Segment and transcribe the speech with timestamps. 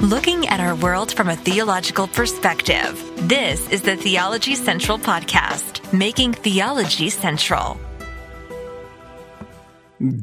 [0.00, 3.02] looking at our world from a theological perspective.
[3.28, 7.80] This is the Theology Central Podcast, making theology central.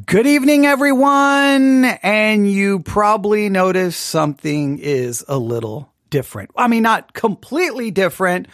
[0.06, 1.84] Good evening, everyone.
[2.02, 6.52] And you probably noticed something is a little different.
[6.56, 8.48] I mean, not completely different,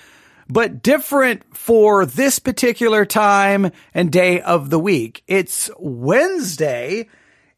[0.49, 5.23] but different for this particular time and day of the week.
[5.29, 7.09] It's Wednesday.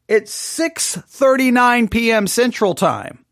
[0.07, 2.27] It's 6:39 p.m.
[2.27, 3.24] Central Time.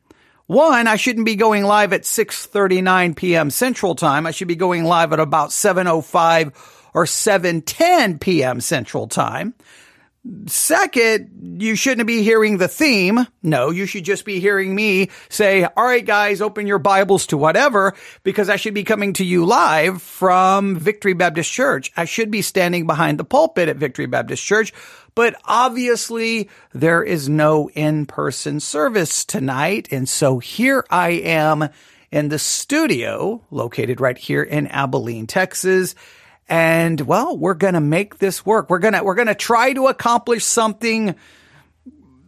[0.46, 3.50] One, I shouldn't be going live at 6:39 p.m.
[3.50, 4.26] Central Time.
[4.26, 6.52] I should be going live at about 7:05
[6.94, 8.60] or 7:10 p.m.
[8.60, 9.54] Central Time.
[10.46, 13.26] Second, you shouldn't be hearing the theme.
[13.42, 17.36] No, you should just be hearing me say, all right, guys, open your Bibles to
[17.36, 21.90] whatever, because I should be coming to you live from Victory Baptist Church.
[21.96, 24.72] I should be standing behind the pulpit at Victory Baptist Church,
[25.14, 29.88] but obviously there is no in-person service tonight.
[29.90, 31.68] And so here I am
[32.10, 35.94] in the studio located right here in Abilene, Texas.
[36.48, 38.68] And well, we're going to make this work.
[38.68, 41.14] We're going to, we're going to try to accomplish something,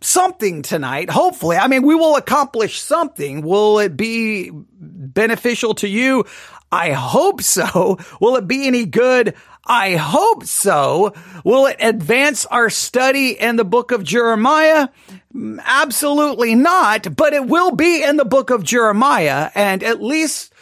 [0.01, 1.11] something tonight.
[1.11, 1.57] Hopefully.
[1.57, 3.43] I mean, we will accomplish something.
[3.43, 6.25] Will it be beneficial to you?
[6.73, 7.99] I hope so.
[8.21, 9.35] Will it be any good?
[9.67, 11.15] I hope so.
[11.45, 14.89] Will it advance our study in the book of Jeremiah?
[15.35, 19.51] Mm, absolutely not, but it will be in the book of Jeremiah.
[19.55, 20.53] And at least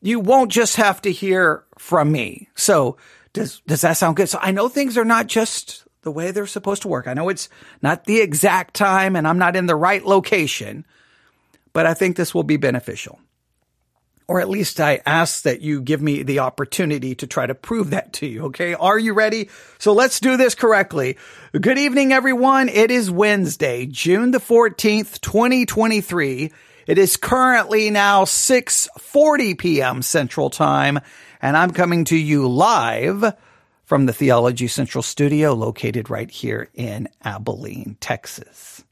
[0.00, 2.48] you won't just have to hear from me.
[2.54, 2.96] So
[3.32, 4.28] does, does that sound good?
[4.28, 7.08] So I know things are not just the way they're supposed to work.
[7.08, 7.48] I know it's
[7.82, 10.86] not the exact time and I'm not in the right location,
[11.72, 13.18] but I think this will be beneficial
[14.26, 17.90] or at least I ask that you give me the opportunity to try to prove
[17.90, 18.44] that to you.
[18.46, 18.74] Okay.
[18.74, 19.50] Are you ready?
[19.78, 21.18] So let's do this correctly.
[21.52, 22.68] Good evening, everyone.
[22.68, 26.52] It is Wednesday, June the 14th, 2023.
[26.86, 30.02] It is currently now 6:40 p.m.
[30.02, 31.00] Central Time,
[31.40, 33.34] and I'm coming to you live
[33.86, 38.83] from the Theology Central studio located right here in Abilene, Texas.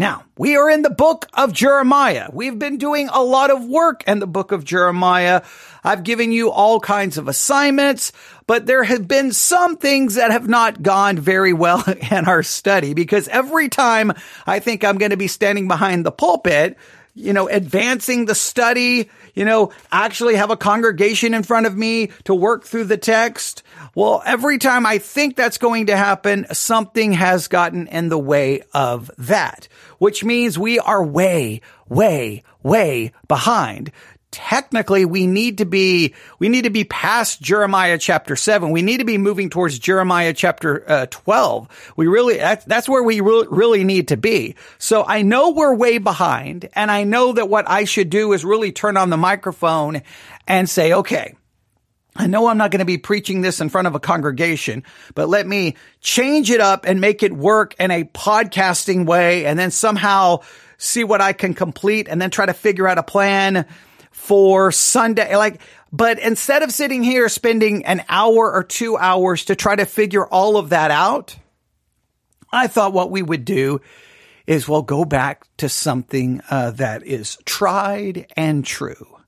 [0.00, 2.30] Now, we are in the book of Jeremiah.
[2.32, 5.42] We've been doing a lot of work in the book of Jeremiah.
[5.82, 8.12] I've given you all kinds of assignments,
[8.46, 11.82] but there have been some things that have not gone very well
[12.12, 14.12] in our study because every time
[14.46, 16.78] I think I'm going to be standing behind the pulpit,
[17.18, 22.10] you know, advancing the study, you know, actually have a congregation in front of me
[22.24, 23.64] to work through the text.
[23.94, 28.62] Well, every time I think that's going to happen, something has gotten in the way
[28.72, 29.66] of that,
[29.98, 33.92] which means we are way, way, way behind.
[34.30, 38.98] Technically we need to be we need to be past Jeremiah chapter 7 we need
[38.98, 43.46] to be moving towards Jeremiah chapter uh, 12 we really that's, that's where we re-
[43.48, 44.54] really need to be.
[44.76, 48.44] So I know we're way behind and I know that what I should do is
[48.44, 50.02] really turn on the microphone
[50.46, 51.34] and say okay
[52.18, 54.82] I know I'm not going to be preaching this in front of a congregation,
[55.14, 59.56] but let me change it up and make it work in a podcasting way and
[59.56, 60.40] then somehow
[60.78, 63.66] see what I can complete and then try to figure out a plan
[64.10, 65.36] for Sunday.
[65.36, 65.60] Like,
[65.92, 70.26] but instead of sitting here spending an hour or two hours to try to figure
[70.26, 71.36] all of that out,
[72.50, 73.80] I thought what we would do
[74.44, 79.18] is we'll go back to something uh, that is tried and true.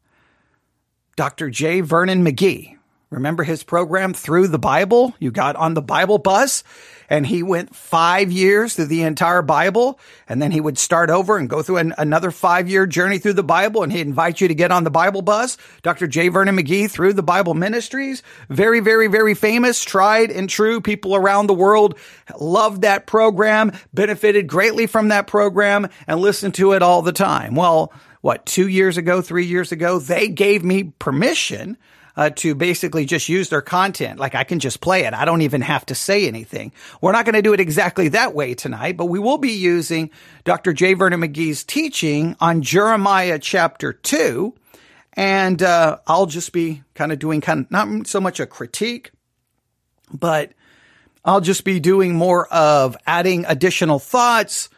[1.15, 1.51] Dr.
[1.51, 1.83] J.
[1.83, 2.79] Vernon McGee,
[3.11, 5.15] remember his program through the Bible?
[5.19, 6.63] You got on the Bible bus
[7.09, 9.99] and he went five years through the entire Bible.
[10.29, 13.33] And then he would start over and go through an, another five year journey through
[13.33, 13.83] the Bible.
[13.83, 15.59] And he'd invite you to get on the Bible bus.
[15.83, 16.07] Dr.
[16.07, 16.29] J.
[16.29, 18.23] Vernon McGee through the Bible ministries.
[18.49, 20.81] Very, very, very famous, tried and true.
[20.81, 21.99] People around the world
[22.39, 27.57] loved that program, benefited greatly from that program and listened to it all the time.
[27.57, 31.77] Well, what, two years ago, three years ago, they gave me permission
[32.21, 34.21] uh, to basically just use their content.
[34.21, 35.15] Like I can just play it.
[35.15, 36.71] I don't even have to say anything.
[37.01, 40.11] We're not going to do it exactly that way tonight, but we will be using
[40.45, 40.75] Dr.
[40.75, 40.93] J.
[40.93, 44.55] Vernon McGee's teaching on Jeremiah chapter two.
[45.15, 49.13] And, uh, I'll just be kind of doing kind of not so much a critique,
[50.13, 50.53] but
[51.25, 54.69] I'll just be doing more of adding additional thoughts,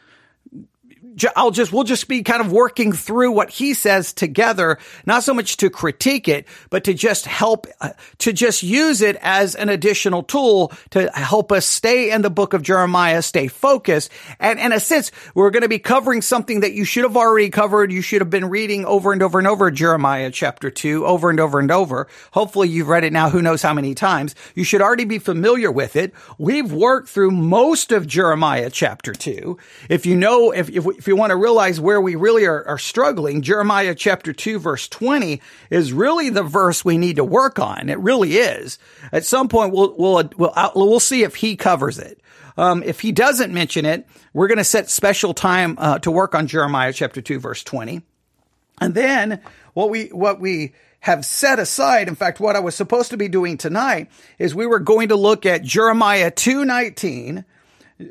[1.36, 5.34] I'll just, we'll just be kind of working through what he says together, not so
[5.34, 9.68] much to critique it, but to just help, uh, to just use it as an
[9.68, 14.10] additional tool to help us stay in the book of Jeremiah, stay focused.
[14.38, 17.50] And in a sense, we're going to be covering something that you should have already
[17.50, 17.92] covered.
[17.92, 21.40] You should have been reading over and over and over Jeremiah chapter two, over and
[21.40, 22.08] over and over.
[22.32, 23.30] Hopefully you've read it now.
[23.30, 24.34] Who knows how many times?
[24.54, 26.12] You should already be familiar with it.
[26.38, 29.58] We've worked through most of Jeremiah chapter two.
[29.88, 32.78] If you know, if, if if you want to realize where we really are, are,
[32.78, 37.88] struggling, Jeremiah chapter 2 verse 20 is really the verse we need to work on.
[37.88, 38.78] It really is.
[39.10, 42.20] At some point we'll, we'll, we'll, we'll see if he covers it.
[42.56, 46.36] Um, if he doesn't mention it, we're going to set special time uh, to work
[46.36, 48.02] on Jeremiah chapter 2 verse 20.
[48.80, 49.40] And then
[49.74, 53.26] what we, what we have set aside, in fact, what I was supposed to be
[53.26, 54.08] doing tonight
[54.38, 57.44] is we were going to look at Jeremiah 219,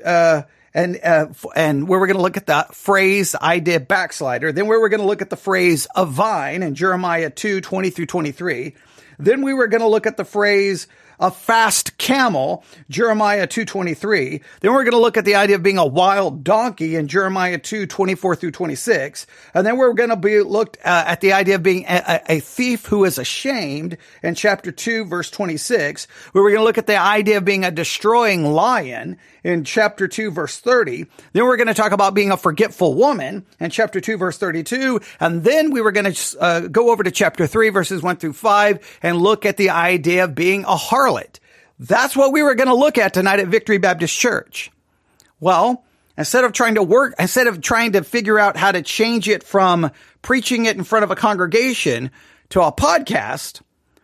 [0.04, 0.42] uh,
[0.74, 4.52] and uh, and where we're going to look at the phrase idea backslider.
[4.52, 7.90] Then where we're going to look at the phrase a vine in Jeremiah 2, 20
[7.90, 8.76] through 23.
[9.20, 10.88] Then we were going to look at the phrase
[11.22, 14.42] a fast camel, Jeremiah 2.23.
[14.60, 17.60] Then we're going to look at the idea of being a wild donkey in Jeremiah
[17.60, 19.28] 2.24 through 26.
[19.54, 22.40] And then we're going to be looked uh, at the idea of being a, a,
[22.40, 26.08] thief who is ashamed in chapter 2 verse 26.
[26.34, 30.32] We're going to look at the idea of being a destroying lion in chapter 2
[30.32, 31.06] verse 30.
[31.34, 35.02] Then we're going to talk about being a forgetful woman in chapter 2 verse 32.
[35.20, 38.34] And then we were going to uh, go over to chapter 3 verses 1 through
[38.34, 41.40] 5 and look at the idea of being a harlot harlot.
[41.80, 44.72] That's what we were going to look at tonight at Victory Baptist Church.
[45.40, 45.84] Well,
[46.18, 49.44] instead of trying to work, instead of trying to figure out how to change it
[49.44, 49.92] from
[50.22, 52.12] preaching it in front of a congregation
[52.50, 53.62] to a podcast,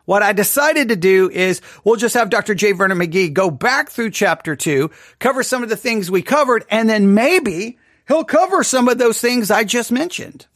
[0.07, 2.55] what I decided to do is we'll just have Dr.
[2.55, 2.71] J.
[2.71, 4.89] Vernon McGee go back through chapter two,
[5.19, 7.77] cover some of the things we covered, and then maybe
[8.07, 10.47] he'll cover some of those things I just mentioned.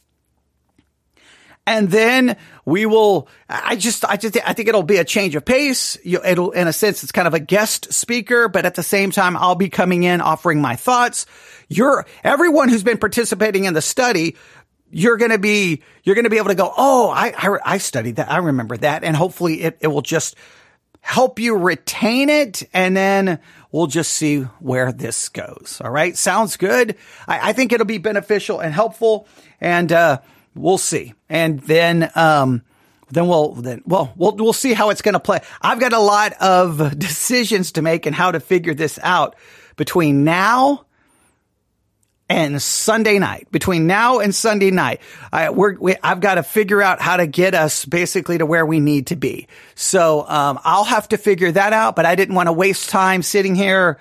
[1.66, 5.44] And then we will, I just, I just, I think it'll be a change of
[5.44, 5.98] pace.
[6.02, 9.36] It'll, in a sense, it's kind of a guest speaker, but at the same time,
[9.36, 11.26] I'll be coming in offering my thoughts.
[11.68, 14.36] You're, everyone who's been participating in the study,
[14.92, 17.78] you're going to be, you're going to be able to go, Oh, I, I, I
[17.78, 18.30] studied that.
[18.30, 19.02] I remember that.
[19.02, 20.36] And hopefully it, it will just
[21.00, 22.62] help you retain it.
[22.72, 23.40] And then
[23.72, 25.80] we'll just see where this goes.
[25.82, 26.16] All right.
[26.16, 26.96] Sounds good.
[27.26, 29.26] I, I think it'll be beneficial and helpful.
[29.60, 30.20] And, uh,
[30.54, 31.14] we'll see.
[31.28, 32.62] And then, um,
[33.10, 35.40] then we'll then well we'll we'll see how it's going to play.
[35.60, 39.36] I've got a lot of decisions to make and how to figure this out
[39.76, 40.86] between now
[42.28, 43.48] and Sunday night.
[43.50, 45.00] Between now and Sunday night,
[45.32, 48.80] I, we, I've got to figure out how to get us basically to where we
[48.80, 49.48] need to be.
[49.74, 51.96] So um, I'll have to figure that out.
[51.96, 53.98] But I didn't want to waste time sitting here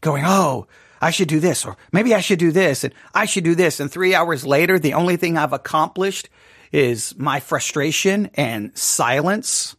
[0.00, 0.66] going, oh
[1.04, 3.78] I should do this, or maybe I should do this, and I should do this.
[3.78, 6.30] And three hours later, the only thing I've accomplished
[6.72, 9.76] is my frustration and silence.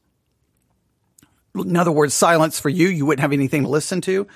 [1.56, 2.90] In other words, silence for you.
[2.90, 4.28] You wouldn't have anything to listen to.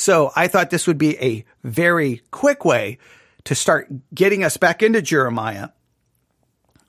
[0.00, 2.96] So I thought this would be a very quick way
[3.44, 5.68] to start getting us back into Jeremiah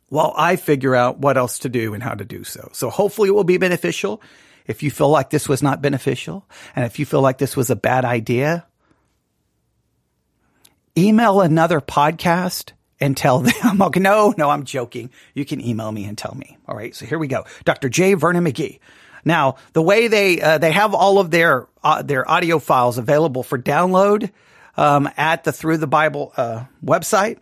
[0.07, 2.69] while I figure out what else to do and how to do so.
[2.71, 4.21] So hopefully it will be beneficial.
[4.65, 7.69] If you feel like this was not beneficial and if you feel like this was
[7.69, 8.65] a bad idea,
[10.97, 12.71] email another podcast
[13.01, 15.09] and tell them, okay, no, no, I'm joking.
[15.33, 16.57] You can email me and tell me.
[16.65, 16.95] All right.
[16.95, 17.43] So here we go.
[17.65, 17.89] Dr.
[17.89, 18.13] J.
[18.13, 18.79] Vernon McGee.
[19.25, 23.43] Now, the way they, uh, they have all of their, uh, their audio files available
[23.43, 24.31] for download,
[24.77, 27.39] um, at the Through the Bible, uh, website.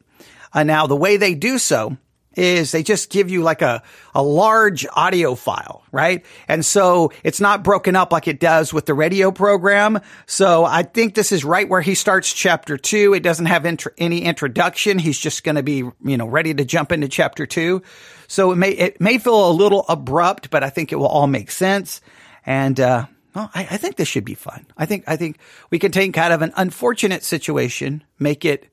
[0.53, 1.97] Uh, now, the way they do so
[2.35, 3.83] is they just give you like a,
[4.15, 6.23] a large audio file, right?
[6.47, 9.99] And so it's not broken up like it does with the radio program.
[10.25, 13.13] So I think this is right where he starts chapter two.
[13.13, 14.99] It doesn't have int- any introduction.
[14.99, 17.81] He's just going to be, you know, ready to jump into chapter two.
[18.29, 21.25] So it may, it may feel a little abrupt, but I think it will all
[21.25, 21.99] make sense.
[22.45, 24.67] And, uh, well, I, I think this should be fun.
[24.77, 25.39] I think, I think
[25.71, 28.71] we can take kind of an unfortunate situation, make it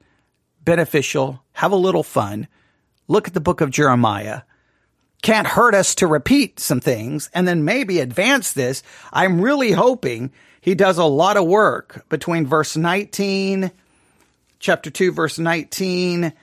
[0.62, 2.48] beneficial, have a little fun,
[3.08, 4.42] look at the book of Jeremiah.
[5.22, 8.82] Can't hurt us to repeat some things and then maybe advance this.
[9.10, 13.70] I'm really hoping he does a lot of work between verse 19,
[14.58, 16.34] chapter 2, verse 19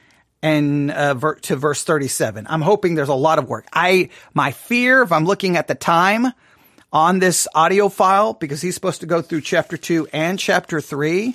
[0.43, 2.45] and uh, ver- to verse 37.
[2.47, 3.65] I'm hoping there's a lot of work.
[3.73, 6.27] I, my fear, if I'm looking at the time
[6.91, 11.33] on this audio file, because he's supposed to go through chapter 2 and chapter 3,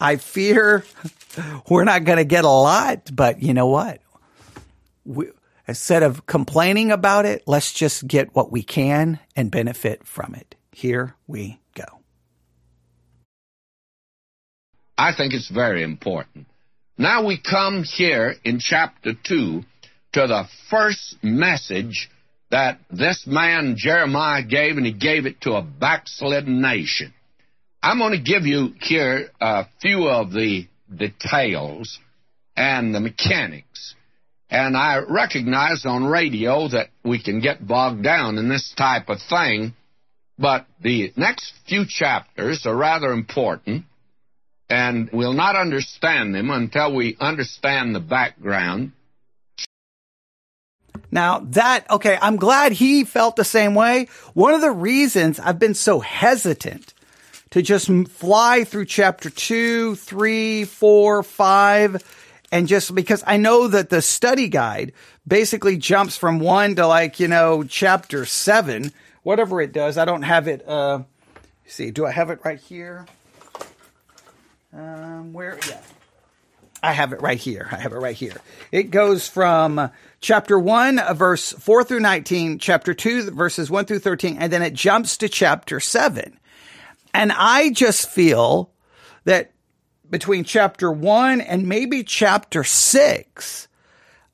[0.00, 0.84] I fear
[1.68, 4.00] we're not going to get a lot, but you know what?
[5.04, 5.28] we,
[5.66, 10.54] instead of complaining about it, let's just get what we can and benefit from it.
[10.70, 11.84] Here we go.
[14.96, 16.46] I think it's very important.
[17.02, 19.62] Now we come here in chapter 2
[20.12, 22.08] to the first message
[22.52, 27.12] that this man Jeremiah gave, and he gave it to a backslidden nation.
[27.82, 31.98] I'm going to give you here a few of the details
[32.56, 33.96] and the mechanics
[34.48, 39.18] and I recognize on radio that we can get bogged down in this type of
[39.28, 39.74] thing,
[40.38, 43.86] but the next few chapters are rather important.
[44.72, 48.92] And we'll not understand them until we understand the background.
[51.10, 54.08] Now that, okay, I'm glad he felt the same way.
[54.32, 56.94] One of the reasons I've been so hesitant
[57.50, 62.02] to just fly through chapter two, three, four, five,
[62.50, 64.92] and just because I know that the study guide
[65.28, 68.90] basically jumps from one to like, you know, chapter seven,
[69.22, 69.98] whatever it does.
[69.98, 71.02] I don't have it, uh,
[71.66, 73.06] see, do I have it right here?
[74.72, 75.80] Um, where, yeah.
[76.82, 77.68] I have it right here.
[77.70, 78.36] I have it right here.
[78.72, 84.38] It goes from chapter 1, verse 4 through 19, chapter 2, verses 1 through 13,
[84.38, 86.38] and then it jumps to chapter 7.
[87.14, 88.72] And I just feel
[89.24, 89.52] that
[90.10, 93.68] between chapter 1 and maybe chapter 6,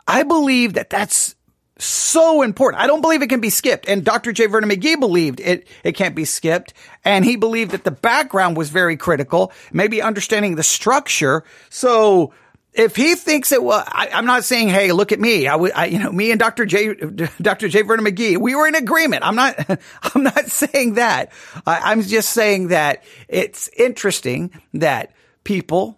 [0.06, 1.34] I believe that that's
[1.78, 2.82] so important.
[2.82, 3.88] I don't believe it can be skipped.
[3.88, 4.32] And Dr.
[4.32, 4.46] J.
[4.46, 6.74] Vernon McGee believed it, it can't be skipped.
[7.04, 11.44] And he believed that the background was very critical, maybe understanding the structure.
[11.70, 12.32] So
[12.72, 15.46] if he thinks it well, I, am not saying, hey, look at me.
[15.46, 16.66] I, would, I, you know, me and Dr.
[16.66, 16.94] J,
[17.42, 17.68] Dr.
[17.68, 17.82] J.
[17.82, 19.24] Vernon McGee, we were in agreement.
[19.24, 19.56] I'm not,
[20.02, 21.32] I'm not saying that.
[21.66, 25.12] I, I'm just saying that it's interesting that
[25.44, 25.97] people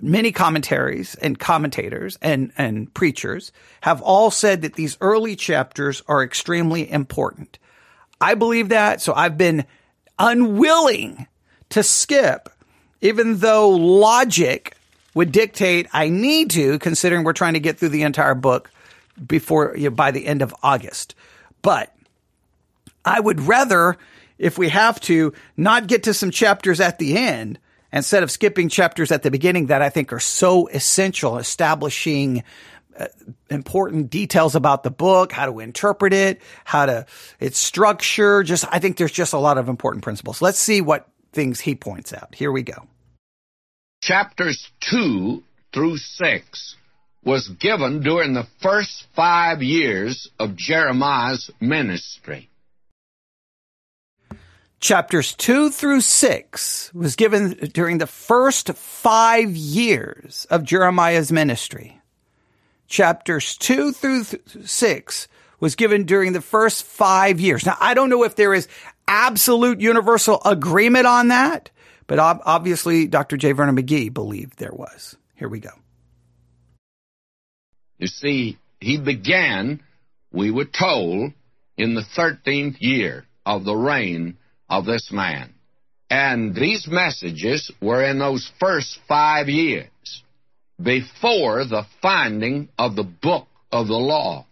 [0.00, 6.22] many commentaries and commentators and, and preachers have all said that these early chapters are
[6.22, 7.58] extremely important.
[8.20, 9.64] I believe that, so I've been
[10.18, 11.26] unwilling
[11.70, 12.48] to skip,
[13.00, 14.76] even though logic
[15.14, 18.70] would dictate I need to, considering we're trying to get through the entire book
[19.26, 21.14] before you know, by the end of August.
[21.62, 21.94] But
[23.04, 23.96] I would rather,
[24.38, 27.58] if we have to, not get to some chapters at the end
[27.96, 32.44] instead of skipping chapters at the beginning that I think are so essential, establishing
[32.98, 33.06] uh,
[33.50, 37.06] important details about the book, how to interpret it, how to
[37.40, 38.42] its structure.
[38.42, 40.42] Just I think there's just a lot of important principles.
[40.42, 42.34] Let's see what things he points out.
[42.34, 42.86] Here we go.
[44.02, 46.76] Chapters 2 through 6
[47.24, 52.48] was given during the first 5 years of Jeremiah's ministry
[54.80, 62.00] chapters 2 through 6 was given during the first five years of Jeremiah's ministry.
[62.86, 65.28] Chapters 2 through 6
[65.58, 67.64] was given during the first five years.
[67.66, 68.68] Now, I don't know if there is
[69.08, 71.70] absolute universal agreement on that,
[72.06, 73.36] but obviously Dr.
[73.36, 73.52] J.
[73.52, 75.16] Vernon McGee believed there was.
[75.34, 75.70] Here we go.
[77.98, 79.82] You see, he began,
[80.30, 81.32] we were told,
[81.78, 84.36] in the 13th year of the reign
[84.68, 85.54] of this man.
[86.08, 89.88] And these messages were in those first five years
[90.80, 94.46] before the finding of the book of the law.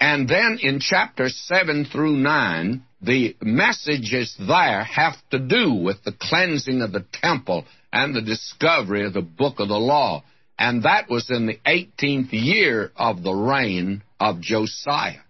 [0.00, 6.12] And then in chapter 7 through 9, the messages there have to do with the
[6.12, 10.22] cleansing of the temple and the discovery of the book of the law.
[10.58, 15.20] And that was in the 18th year of the reign of Josiah.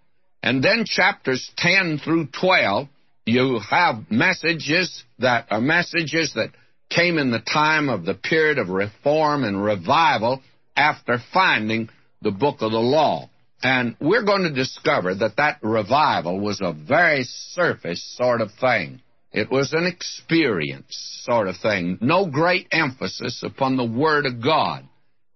[0.41, 2.87] And then chapters 10 through 12
[3.29, 6.49] you have messages that are messages that
[6.89, 10.41] came in the time of the period of reform and revival
[10.75, 11.89] after finding
[12.21, 13.29] the book of the law.
[13.61, 19.01] And we're going to discover that that revival was a very surface sort of thing.
[19.31, 21.97] It was an experience sort of thing.
[22.01, 24.85] No great emphasis upon the Word of God.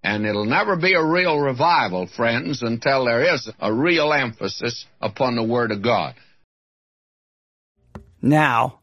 [0.03, 5.35] And it'll never be a real revival, friends, until there is a real emphasis upon
[5.35, 6.15] the Word of God.
[8.23, 8.79] Now,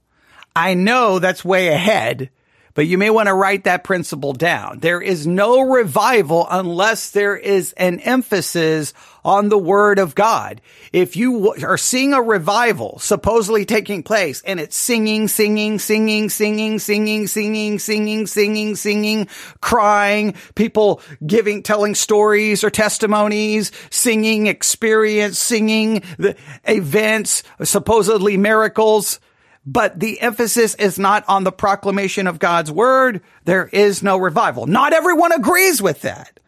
[0.54, 2.30] I know that's way ahead,
[2.74, 4.78] but you may want to write that principle down.
[4.78, 8.94] There is no revival unless there is an emphasis
[9.24, 10.60] on the word of God.
[10.92, 16.78] If you are seeing a revival supposedly taking place and it's singing, singing, singing, singing,
[16.78, 19.28] singing, singing, singing, singing, singing,
[19.60, 29.20] crying, people giving, telling stories or testimonies, singing, experience, singing, the events, supposedly miracles,
[29.66, 33.22] but the emphasis is not on the proclamation of God's word.
[33.44, 34.66] There is no revival.
[34.66, 36.40] Not everyone agrees with that.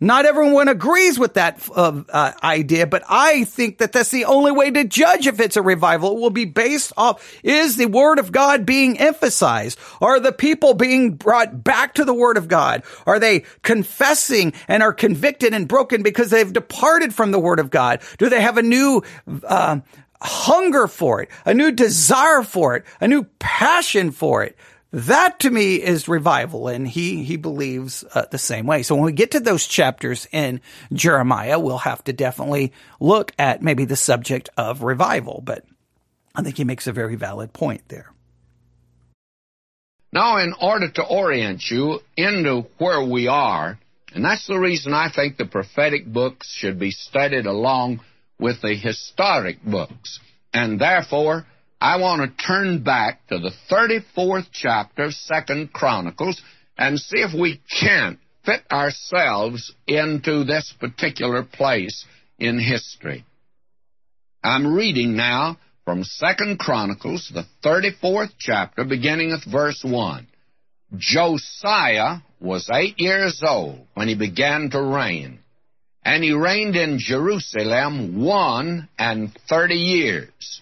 [0.00, 4.52] Not everyone agrees with that uh, uh, idea, but I think that that's the only
[4.52, 6.16] way to judge if it's a revival.
[6.16, 9.78] It will be based off, is the word of God being emphasized?
[10.02, 12.82] Are the people being brought back to the word of God?
[13.06, 17.70] Are they confessing and are convicted and broken because they've departed from the word of
[17.70, 18.00] God?
[18.18, 19.02] Do they have a new,
[19.44, 19.80] uh,
[20.24, 24.56] hunger for it, a new desire for it, a new passion for it.
[24.90, 28.84] That to me is revival, and he he believes uh, the same way.
[28.84, 30.60] So when we get to those chapters in
[30.92, 35.42] Jeremiah, we'll have to definitely look at maybe the subject of revival.
[35.44, 35.64] But
[36.32, 38.12] I think he makes a very valid point there.
[40.12, 43.80] Now, in order to orient you into where we are,
[44.14, 47.98] and that's the reason I think the prophetic books should be studied along
[48.44, 50.20] with the historic books.
[50.52, 51.46] And therefore,
[51.80, 56.42] I want to turn back to the 34th chapter of Second Chronicles
[56.76, 62.04] and see if we can't fit ourselves into this particular place
[62.38, 63.24] in history.
[64.42, 70.26] I'm reading now from Second Chronicles, the 34th chapter, beginning with verse 1.
[70.98, 75.38] Josiah was eight years old when he began to reign,
[76.04, 80.60] and he reigned in Jerusalem one and thirty years.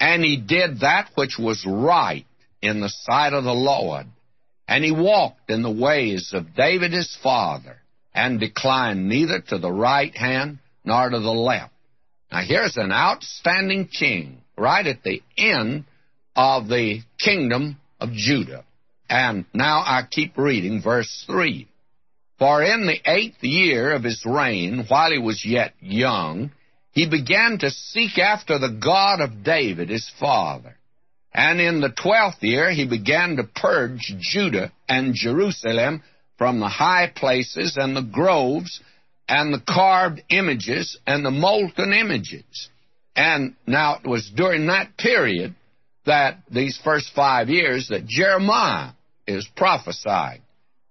[0.00, 2.26] And he did that which was right
[2.60, 4.06] in the sight of the Lord,
[4.66, 7.76] and he walked in the ways of David his father,
[8.14, 11.72] and declined neither to the right hand nor to the left.
[12.32, 15.84] Now here's an outstanding king right at the end
[16.34, 18.64] of the kingdom of Judah.
[19.08, 21.68] And now I keep reading verse 3.
[22.44, 26.52] For in the eighth year of his reign, while he was yet young,
[26.92, 30.76] he began to seek after the God of David his father.
[31.32, 36.02] And in the twelfth year he began to purge Judah and Jerusalem
[36.36, 38.78] from the high places and the groves
[39.26, 42.68] and the carved images and the molten images.
[43.16, 45.54] And now it was during that period
[46.04, 48.90] that these first five years that Jeremiah
[49.26, 50.42] is prophesied.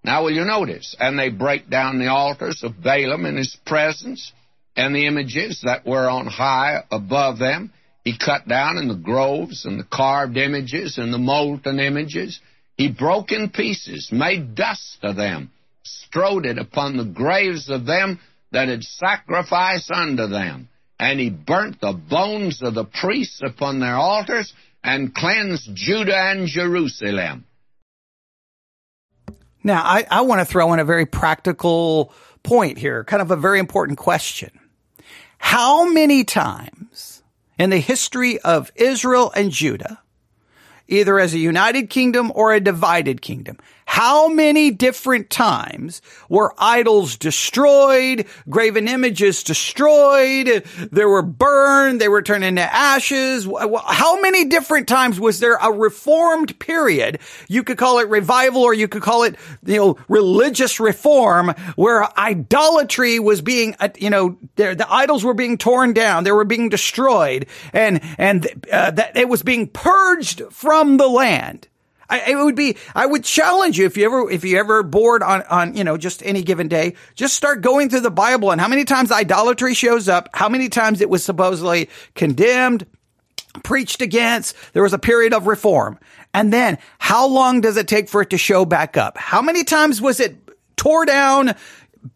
[0.03, 0.95] Now, will you notice?
[0.99, 4.33] And they break down the altars of Baalim in his presence
[4.75, 7.71] and the images that were on high above them.
[8.03, 12.41] He cut down in the groves and the carved images and the molten images.
[12.75, 15.51] He broke in pieces, made dust of them,
[15.83, 18.19] strode it upon the graves of them
[18.51, 20.67] that had sacrificed unto them.
[20.99, 24.51] And he burnt the bones of the priests upon their altars
[24.83, 27.45] and cleansed Judah and Jerusalem.
[29.63, 33.35] Now, I, I want to throw in a very practical point here, kind of a
[33.35, 34.51] very important question.
[35.37, 37.23] How many times
[37.57, 40.02] in the history of Israel and Judah,
[40.87, 47.17] either as a united kingdom or a divided kingdom, how many different times were idols
[47.17, 53.47] destroyed, graven images destroyed, they were burned, they were turned into ashes?
[53.85, 57.19] How many different times was there a reformed period?
[57.47, 62.07] You could call it revival or you could call it, you know, religious reform where
[62.17, 66.69] idolatry was being, uh, you know, the idols were being torn down, they were being
[66.69, 71.67] destroyed and, and uh, that it was being purged from the land.
[72.09, 75.23] I, it would be, I would challenge you if you ever, if you ever bored
[75.23, 78.61] on, on, you know, just any given day, just start going through the Bible and
[78.61, 82.85] how many times idolatry shows up, how many times it was supposedly condemned,
[83.63, 84.55] preached against.
[84.73, 85.97] There was a period of reform.
[86.33, 89.17] And then how long does it take for it to show back up?
[89.17, 90.35] How many times was it
[90.75, 91.55] tore down,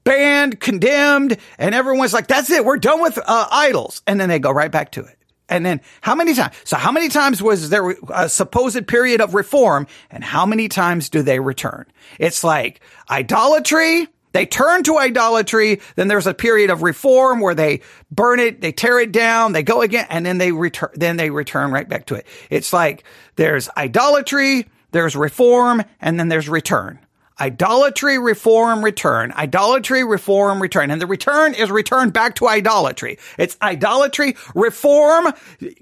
[0.04, 2.66] banned, condemned, and everyone's like, that's it.
[2.66, 4.02] We're done with uh, idols.
[4.06, 5.17] And then they go right back to it.
[5.50, 6.56] And then how many times?
[6.64, 11.10] So how many times was there a supposed period of reform and how many times
[11.10, 11.86] do they return?
[12.20, 14.08] It's like idolatry.
[14.34, 15.82] They turn to idolatry.
[15.96, 17.82] Then there's a period of reform where they
[18.12, 21.30] burn it, they tear it down, they go again, and then they return, then they
[21.30, 22.28] return right back to it.
[22.50, 23.04] It's like
[23.36, 27.00] there's idolatry, there's reform, and then there's return.
[27.40, 29.32] Idolatry, reform, return.
[29.34, 30.90] Idolatry, reform, return.
[30.90, 33.20] And the return is return back to idolatry.
[33.38, 35.34] It's idolatry, reform,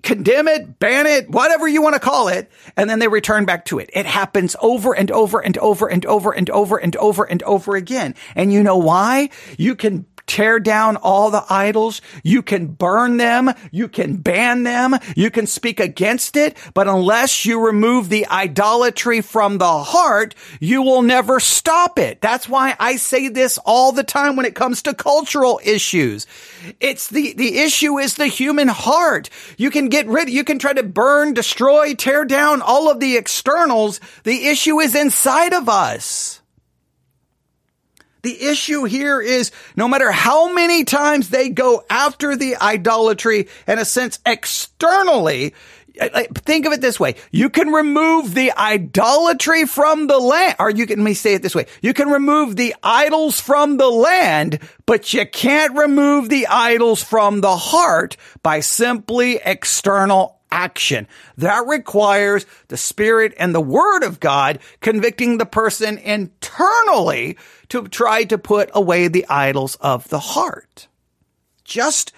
[0.03, 2.51] condemn it, ban it, whatever you want to call it.
[2.75, 3.89] And then they return back to it.
[3.93, 7.75] It happens over and over and over and over and over and over and over
[7.75, 8.15] again.
[8.35, 9.29] And you know why?
[9.57, 12.01] You can tear down all the idols.
[12.23, 13.51] You can burn them.
[13.71, 14.95] You can ban them.
[15.15, 16.57] You can speak against it.
[16.73, 22.21] But unless you remove the idolatry from the heart, you will never stop it.
[22.21, 26.27] That's why I say this all the time when it comes to cultural issues.
[26.79, 29.29] It's the, the issue is the human heart.
[29.57, 33.17] You can get rid, you can try to burn, destroy, tear down all of the
[33.17, 33.99] externals.
[34.23, 36.41] The issue is inside of us.
[38.25, 43.77] The issue here is no matter how many times they go after the idolatry, in
[43.77, 45.53] a sense, externally,
[46.33, 47.17] think of it this way.
[47.29, 51.43] You can remove the idolatry from the land, or you can, let me say it
[51.43, 51.67] this way.
[51.83, 54.57] You can remove the idols from the land,
[54.87, 61.07] but you can't remove the idols from the heart by simply external action.
[61.37, 67.37] That requires the Spirit and the Word of God convicting the person internally
[67.69, 70.87] to try to put away the idols of the heart.
[71.63, 72.11] Just,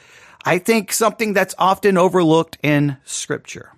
[0.43, 3.71] I think, something that's often overlooked in Scripture.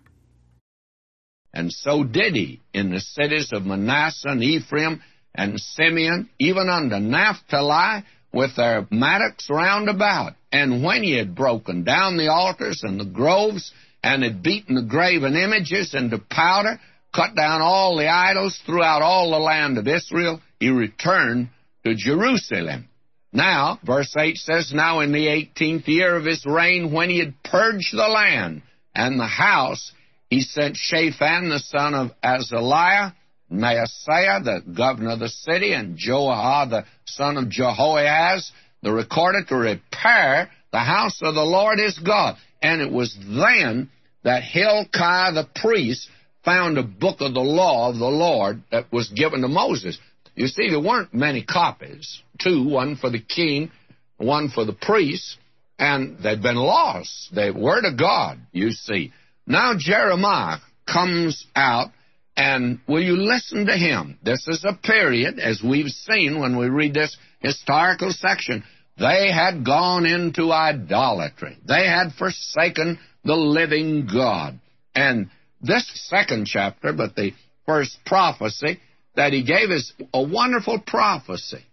[1.53, 5.01] And so did he in the cities of Manasseh and Ephraim
[5.33, 10.33] and Simeon, even unto Naphtali, with their mattocks round about.
[10.51, 13.71] And when he had broken down the altars and the groves,
[14.03, 16.79] and had beaten the graven images into powder,
[17.13, 21.49] cut down all the idols throughout all the land of Israel, he returned
[21.89, 22.87] to Jerusalem.
[23.31, 27.43] Now, verse 8 says, Now in the eighteenth year of his reign, when he had
[27.43, 28.61] purged the land
[28.95, 29.91] and the house,
[30.29, 33.13] he sent Shaphan the son of Azaliah,
[33.51, 38.49] Maaseiah the governor of the city, and Joah the son of Joahaz,
[38.81, 42.35] the recorder, to repair the house of the Lord his God.
[42.61, 43.89] And it was then
[44.23, 46.07] that Hilkiah the priest
[46.45, 49.97] found a book of the law of the Lord that was given to Moses.
[50.39, 52.23] You see, there weren't many copies.
[52.41, 53.71] Two, one for the king,
[54.15, 55.37] one for the priest,
[55.77, 57.35] and they'd been lost.
[57.35, 59.11] The Word of God, you see.
[59.45, 61.91] Now Jeremiah comes out,
[62.37, 64.17] and will you listen to him?
[64.23, 68.63] This is a period, as we've seen when we read this historical section.
[68.97, 71.57] They had gone into idolatry.
[71.67, 74.57] They had forsaken the living God.
[74.95, 77.33] And this second chapter, but the
[77.65, 78.79] first prophecy
[79.19, 81.65] that he gave is a wonderful prophecy.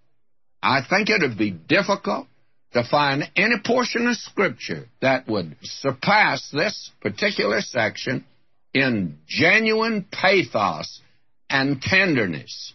[0.60, 2.26] I think it would be difficult
[2.72, 8.24] to find any portion of Scripture that would surpass this particular section
[8.74, 11.00] in genuine pathos
[11.48, 12.72] and tenderness.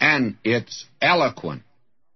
[0.00, 1.62] And it's eloquent.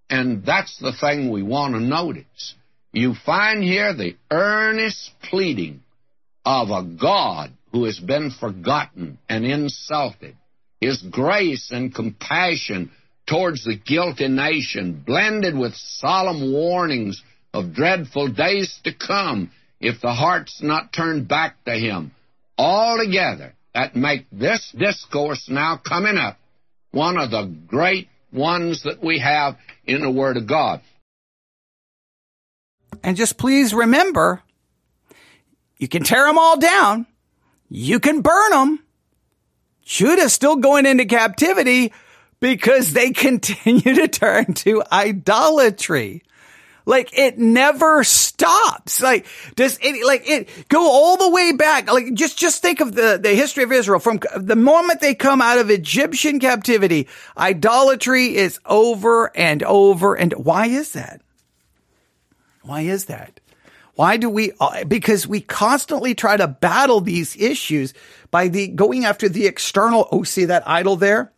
[0.08, 2.54] And that's the thing we want to notice.
[2.90, 5.82] You find here the earnest pleading
[6.46, 10.36] of a God who has been forgotten and insulted.
[10.80, 12.90] His grace and compassion
[13.26, 20.12] towards the guilty nation, blended with solemn warnings of dreadful days to come if the
[20.12, 22.12] heart's not turned back to Him.
[22.56, 26.38] Altogether, that make this discourse now coming up
[26.90, 30.80] one of the great ones that we have in the Word of God.
[33.02, 34.42] And just please remember,
[35.76, 37.06] you can tear them all down.
[37.68, 38.80] You can burn them.
[39.88, 41.94] Judah's still going into captivity
[42.40, 46.22] because they continue to turn to idolatry.
[46.84, 49.02] Like it never stops.
[49.02, 51.90] Like does it like it go all the way back?
[51.90, 55.40] Like just just think of the the history of Israel from the moment they come
[55.42, 57.08] out of Egyptian captivity.
[57.36, 61.20] Idolatry is over and over and why is that?
[62.62, 63.40] Why is that?
[63.98, 64.52] Why do we?
[64.60, 67.94] Uh, because we constantly try to battle these issues
[68.30, 70.06] by the going after the external.
[70.12, 71.32] Oh, see that idol there?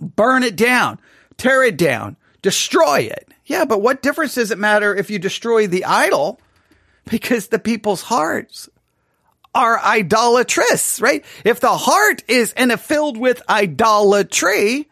[0.00, 0.98] Burn it down,
[1.36, 3.28] tear it down, destroy it.
[3.44, 6.40] Yeah, but what difference does it matter if you destroy the idol?
[7.04, 8.70] Because the people's hearts
[9.54, 11.22] are idolatrous, right?
[11.44, 14.89] If the heart is and filled with idolatry,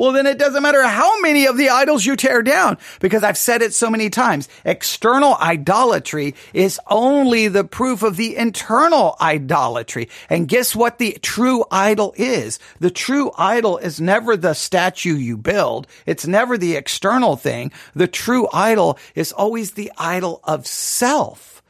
[0.00, 3.36] well, then it doesn't matter how many of the idols you tear down, because I've
[3.36, 4.48] said it so many times.
[4.64, 10.08] External idolatry is only the proof of the internal idolatry.
[10.30, 12.58] And guess what the true idol is?
[12.78, 15.86] The true idol is never the statue you build.
[16.06, 17.70] It's never the external thing.
[17.94, 21.62] The true idol is always the idol of self.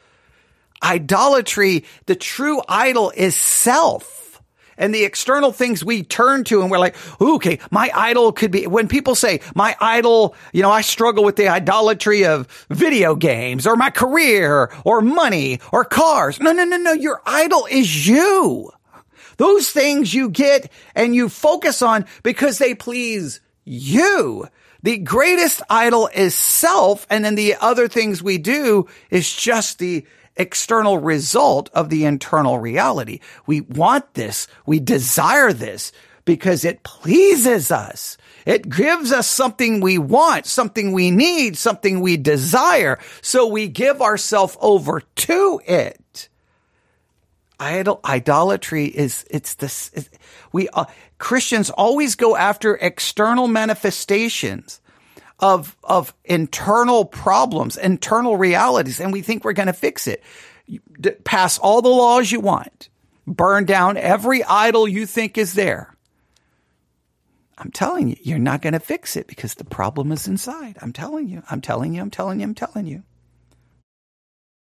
[0.81, 4.19] Idolatry, the true idol is self
[4.81, 8.66] and the external things we turn to and we're like, okay, my idol could be,
[8.66, 13.66] when people say my idol, you know, I struggle with the idolatry of video games
[13.66, 16.40] or my career or money or cars.
[16.40, 16.93] No, no, no, no.
[16.93, 18.73] Your idol is you.
[19.37, 24.47] Those things you get and you focus on because they please you.
[24.83, 27.07] The greatest idol is self.
[27.11, 30.07] And then the other things we do is just the
[30.40, 33.20] external result of the internal reality.
[33.46, 34.48] We want this.
[34.64, 35.92] We desire this
[36.24, 38.16] because it pleases us.
[38.46, 42.98] It gives us something we want, something we need, something we desire.
[43.20, 46.29] So we give ourselves over to it.
[47.59, 49.90] Idol, idolatry is, it's this,
[50.53, 50.87] we, uh,
[51.18, 54.81] Christians always go after external manifestations
[55.40, 60.22] of, of internal problems, internal realities, and we think we're going to fix it.
[61.24, 62.88] pass all the laws you want.
[63.26, 65.94] Burn down every idol you think is there.
[67.57, 70.79] I'm telling you, you're not going to fix it because the problem is inside.
[70.81, 73.03] I'm telling you, I'm telling you, I'm telling you, I'm telling you.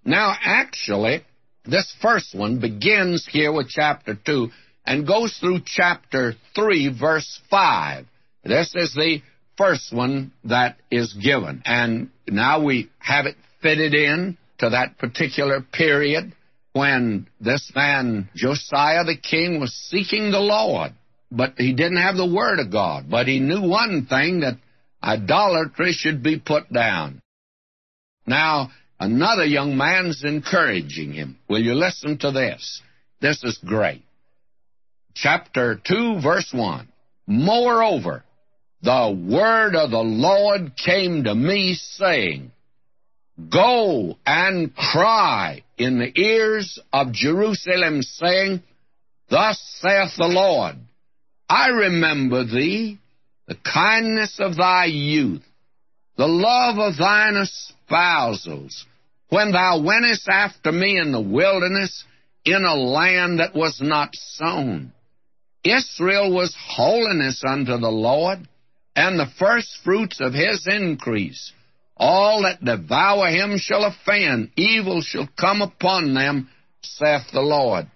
[0.03, 1.23] Now, actually,
[1.65, 4.51] this first one begins here with chapter 2
[4.85, 8.05] and goes through chapter 3, verse 5.
[8.43, 9.23] This is the
[9.57, 11.61] first one that is given.
[11.65, 16.33] And now we have it fitted in to that particular period
[16.73, 20.91] when this man, Josiah the king, was seeking the Lord.
[21.31, 23.09] But he didn't have the Word of God.
[23.09, 24.57] But he knew one thing that
[25.01, 27.21] idolatry should be put down.
[28.27, 31.37] Now, another young man's encouraging him.
[31.47, 32.81] Will you listen to this?
[33.21, 34.03] This is great.
[35.13, 36.89] Chapter 2, verse 1.
[37.27, 38.24] Moreover,
[38.85, 42.51] the word of the Lord came to me, saying,
[43.51, 48.61] Go and cry in the ears of Jerusalem, saying,
[49.29, 50.75] Thus saith the Lord,
[51.49, 52.99] I remember thee,
[53.47, 55.43] the kindness of thy youth,
[56.15, 58.85] the love of thine espousals,
[59.29, 62.05] when thou wentest after me in the wilderness,
[62.45, 64.93] in a land that was not sown.
[65.63, 68.47] Israel was holiness unto the Lord,
[68.95, 71.51] and the firstfruits of his increase.
[71.97, 76.49] All that devour him shall offend, evil shall come upon them,
[76.81, 77.87] saith the Lord.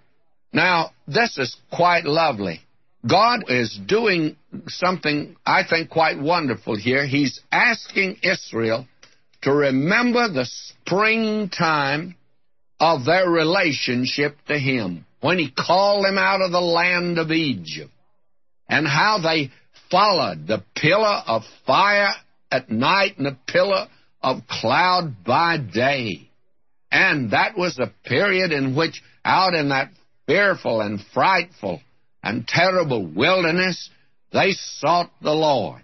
[0.52, 2.60] Now, this is quite lovely.
[3.08, 4.36] God is doing
[4.66, 7.06] something, I think, quite wonderful here.
[7.06, 8.86] He's asking Israel
[9.42, 12.16] to remember the springtime
[12.78, 17.90] of their relationship to Him when He called them out of the land of Egypt
[18.68, 19.50] and how they
[19.90, 22.12] followed the pillar of fire
[22.50, 23.86] at night and the pillar
[24.22, 26.28] of cloud by day.
[26.90, 29.90] And that was a period in which, out in that
[30.26, 31.80] fearful and frightful
[32.22, 33.90] and terrible wilderness,
[34.32, 35.82] they sought the Lord.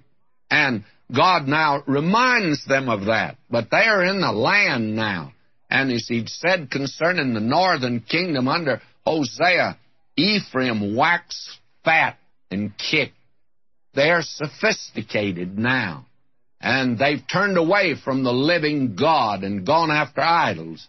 [0.50, 3.36] And God now reminds them of that.
[3.50, 5.32] But they are in the land now.
[5.70, 9.78] And as he said concerning the northern kingdom under Hosea,
[10.16, 12.16] Ephraim waxed fat
[12.50, 13.15] and kicked.
[13.96, 16.06] They're sophisticated now.
[16.60, 20.86] And they've turned away from the living God and gone after idols.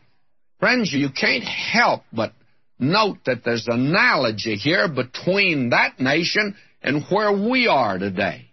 [0.60, 2.34] Friends, you can't help but
[2.78, 8.50] note that there's an analogy here between that nation and where we are today.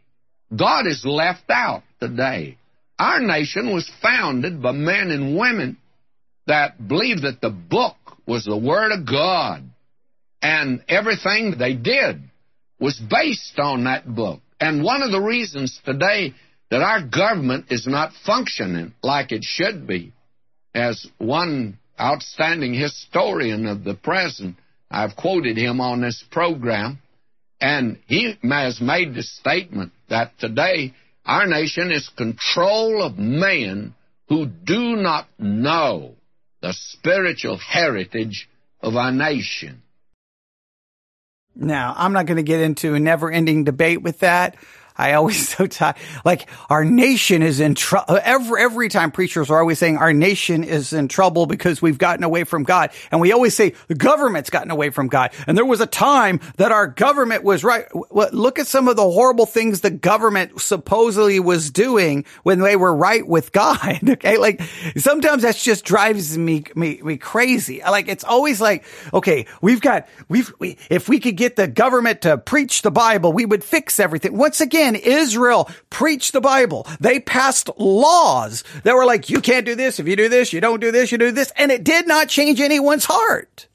[0.54, 2.56] God is left out today.
[2.98, 5.78] Our nation was founded by men and women
[6.46, 9.64] that believed that the book was the Word of God.
[10.40, 12.22] And everything they did
[12.78, 14.40] was based on that book.
[14.64, 16.33] And one of the reasons today
[16.70, 20.14] that our government is not functioning like it should be,
[20.74, 24.57] as one outstanding historian of the present,
[24.90, 26.98] I've quoted him on this program,
[27.61, 30.94] and he has made the statement that today
[31.27, 33.94] our nation is control of men
[34.31, 36.14] who do not know
[36.62, 38.48] the spiritual heritage
[38.81, 39.83] of our nation.
[41.56, 44.56] Now, I'm not going to get into a never ending debate with that.
[44.96, 45.96] I always so tired.
[46.24, 48.18] Like our nation is in trouble.
[48.22, 52.24] Every, every time preachers are always saying our nation is in trouble because we've gotten
[52.24, 52.90] away from God.
[53.11, 55.33] And we always say the government's gotten away from God.
[55.46, 57.87] And there was a time that our government was right.
[58.12, 62.94] Look at some of the horrible things the government supposedly was doing when they were
[62.94, 64.00] right with God.
[64.14, 64.38] Okay.
[64.38, 64.62] Like
[64.96, 67.80] sometimes that just drives me, me, me crazy.
[67.83, 72.22] Like it's always like, okay, we've got, we've, we, if we could get the government
[72.22, 74.37] to preach the Bible, we would fix everything.
[74.37, 76.87] Once again, in Israel preached the Bible.
[77.01, 79.99] They passed laws that were like, you can't do this.
[79.99, 81.53] If you do this, you don't do this, you do this.
[81.57, 83.68] And it did not change anyone's heart.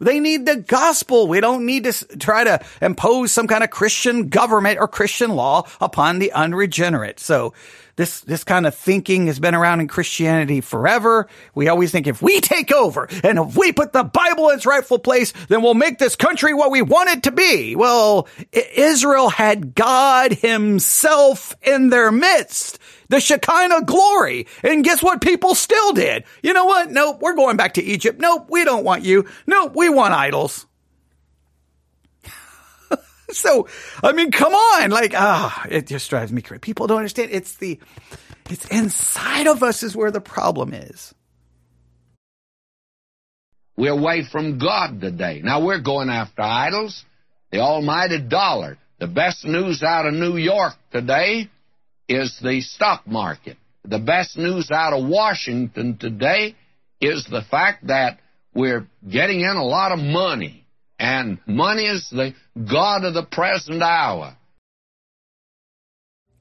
[0.00, 1.28] They need the gospel.
[1.28, 5.66] We don't need to try to impose some kind of Christian government or Christian law
[5.80, 7.20] upon the unregenerate.
[7.20, 7.54] So
[7.96, 11.28] this, this kind of thinking has been around in Christianity forever.
[11.54, 14.66] We always think if we take over and if we put the Bible in its
[14.66, 17.76] rightful place, then we'll make this country what we want it to be.
[17.76, 22.78] Well, Israel had God himself in their midst.
[23.08, 24.46] The Shekinah glory.
[24.62, 26.24] And guess what people still did?
[26.42, 26.90] You know what?
[26.90, 28.18] Nope, we're going back to Egypt.
[28.18, 29.26] Nope, we don't want you.
[29.46, 30.66] Nope, we want idols.
[33.30, 33.68] so,
[34.02, 34.90] I mean, come on.
[34.90, 36.60] Like, ah, it just drives me crazy.
[36.60, 37.30] People don't understand.
[37.32, 37.78] It's the,
[38.50, 41.14] it's inside of us is where the problem is.
[43.76, 45.40] We're away from God today.
[45.42, 47.04] Now we're going after idols,
[47.50, 48.78] the almighty dollar.
[49.00, 51.50] The best news out of New York today
[52.08, 53.56] is the stock market.
[53.84, 56.54] The best news out of Washington today
[57.00, 58.20] is the fact that
[58.54, 60.63] we're getting in a lot of money
[60.98, 64.36] and money is the God of the present hour.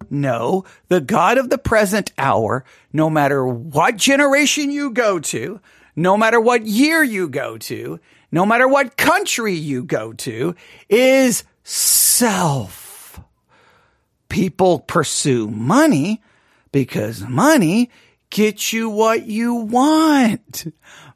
[0.10, 5.60] No, the God of the present hour, no matter what generation you go to,
[5.96, 8.00] no matter what year you go to,
[8.32, 10.56] no matter what country you go to,
[10.90, 13.20] is self.
[14.30, 16.22] People pursue money
[16.72, 17.90] because money
[18.30, 20.74] gets you what you want.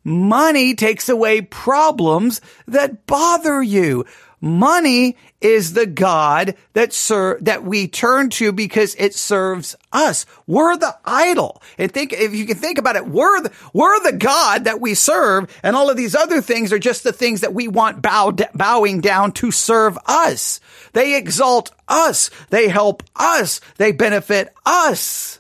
[0.07, 4.05] Money takes away problems that bother you.
[4.39, 10.25] Money is the God that serve, that we turn to because it serves us.
[10.45, 11.61] We're the idol.
[11.77, 14.93] And think, if you can think about it, we're the, we're the God that we
[14.93, 18.31] serve and all of these other things are just the things that we want bow,
[18.55, 20.61] bowing down to serve us.
[20.93, 22.29] They exalt us.
[22.49, 23.59] They help us.
[23.75, 25.36] They benefit us.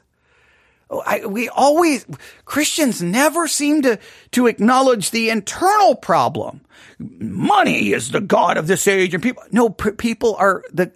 [0.89, 2.05] Oh, I, we always,
[2.45, 3.99] Christians never seem to,
[4.31, 6.61] to acknowledge the internal problem.
[6.99, 10.91] Money is the God of this age and people, no, people are the,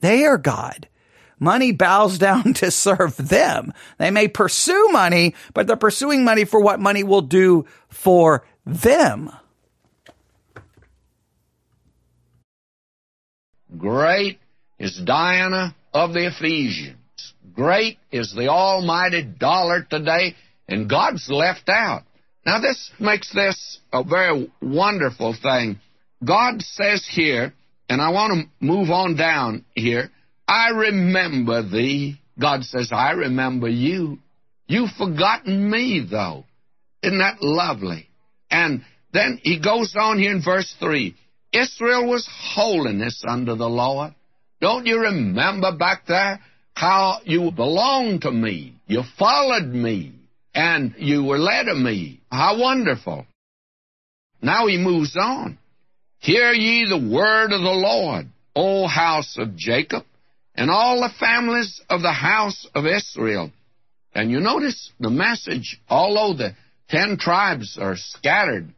[0.00, 0.88] they are God.
[1.38, 3.72] Money bows down to serve them.
[3.98, 9.30] They may pursue money, but they're pursuing money for what money will do for them.
[13.76, 14.38] Great
[14.78, 16.96] is Diana of the Ephesians.
[17.54, 20.34] Great is the almighty dollar today,
[20.68, 22.02] and God's left out.
[22.44, 25.78] Now, this makes this a very wonderful thing.
[26.24, 27.52] God says here,
[27.88, 30.10] and I want to move on down here,
[30.46, 32.20] I remember thee.
[32.38, 34.18] God says, I remember you.
[34.66, 36.44] You've forgotten me, though.
[37.02, 38.08] Isn't that lovely?
[38.50, 41.14] And then he goes on here in verse 3
[41.52, 44.14] Israel was holiness under the Lord.
[44.60, 46.40] Don't you remember back there?
[46.74, 48.74] How you belonged to me.
[48.86, 50.12] You followed me,
[50.54, 52.20] and you were led of me.
[52.30, 53.26] How wonderful.
[54.42, 55.58] Now he moves on.
[56.18, 60.04] Hear ye the word of the Lord, O house of Jacob,
[60.54, 63.50] and all the families of the house of Israel.
[64.14, 66.54] And you notice the message, although the
[66.88, 68.68] ten tribes are scattered,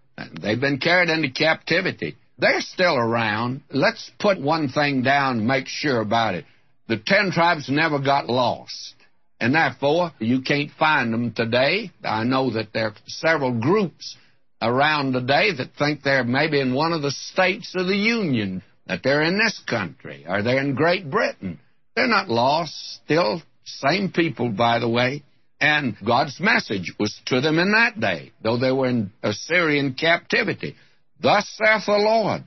[0.41, 3.63] they've been carried into captivity, they're still around.
[3.71, 6.45] Let's put one thing down, and make sure about it.
[6.89, 8.95] The ten tribes never got lost.
[9.41, 11.91] And therefore, you can't find them today.
[12.03, 14.17] I know that there are several groups
[14.63, 19.03] around today that think they're maybe in one of the states of the Union, that
[19.03, 21.61] they're in this country, or they're in Great Britain.
[21.95, 25.23] They're not lost, still same people, by the way.
[25.61, 30.77] And God's message was to them in that day, though they were in Assyrian captivity.
[31.21, 32.45] Thus saith the Lord,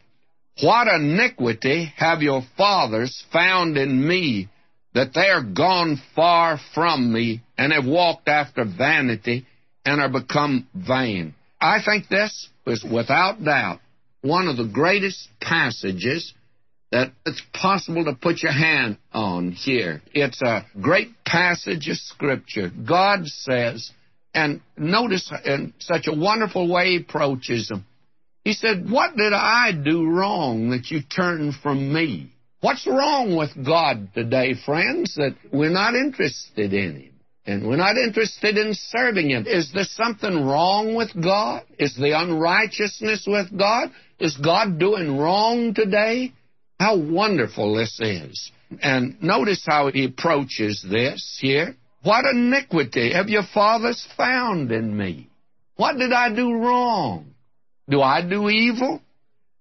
[0.61, 4.49] what iniquity have your fathers found in me,
[4.93, 9.45] that they are gone far from me, and have walked after vanity,
[9.85, 11.35] and are become vain?
[11.61, 13.79] I think this is without doubt
[14.21, 16.33] one of the greatest passages
[16.91, 20.01] that it's possible to put your hand on here.
[20.13, 22.71] It's a great passage of Scripture.
[22.87, 23.91] God says,
[24.33, 27.85] and notice in such a wonderful way he approaches them.
[28.43, 32.31] He said, What did I do wrong that you turned from me?
[32.61, 37.13] What's wrong with God today, friends, that we're not interested in Him?
[37.45, 39.45] And we're not interested in serving Him.
[39.47, 41.63] Is there something wrong with God?
[41.77, 43.89] Is the unrighteousness with God?
[44.19, 46.33] Is God doing wrong today?
[46.79, 48.51] How wonderful this is.
[48.81, 51.75] And notice how he approaches this here.
[52.03, 55.29] What iniquity have your fathers found in me?
[55.75, 57.33] What did I do wrong?
[57.89, 59.01] Do I do evil?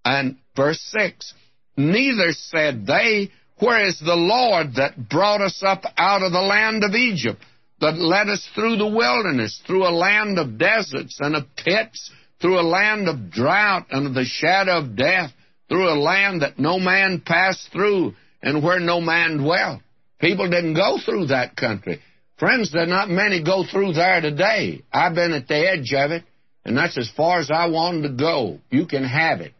[0.04, 1.34] And verse 6
[1.76, 6.82] Neither said they, Where is the Lord that brought us up out of the land
[6.82, 7.40] of Egypt,
[7.80, 12.10] that led us through the wilderness, through a land of deserts and of pits,
[12.40, 15.30] through a land of drought and of the shadow of death,
[15.68, 19.80] through a land that no man passed through and where no man dwelt?
[20.20, 22.00] People didn't go through that country.
[22.38, 24.82] Friends, there are not many go through there today.
[24.92, 26.24] I've been at the edge of it.
[26.68, 28.58] And that's as far as I wanted to go.
[28.68, 29.54] You can have it.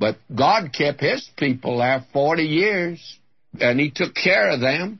[0.00, 3.18] But God kept his people there 40 years,
[3.60, 4.98] and he took care of them.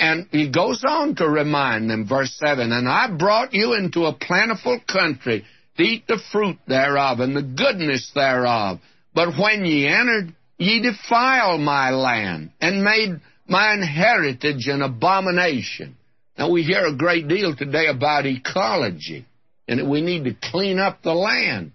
[0.00, 4.14] And he goes on to remind them, verse 7 And I brought you into a
[4.14, 5.44] plentiful country
[5.76, 8.80] to eat the fruit thereof and the goodness thereof.
[9.14, 15.96] But when ye entered, ye defiled my land and made mine heritage an abomination.
[16.36, 19.24] Now, we hear a great deal today about ecology
[19.68, 21.72] and we need to clean up the land.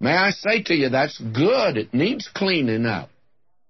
[0.00, 1.76] May I say to you, that's good.
[1.76, 3.10] It needs cleaning up.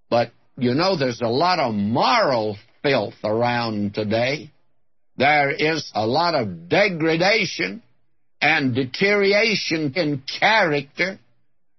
[0.09, 4.51] But, you know, there's a lot of moral filth around today.
[5.17, 7.83] There is a lot of degradation
[8.41, 11.19] and deterioration in character.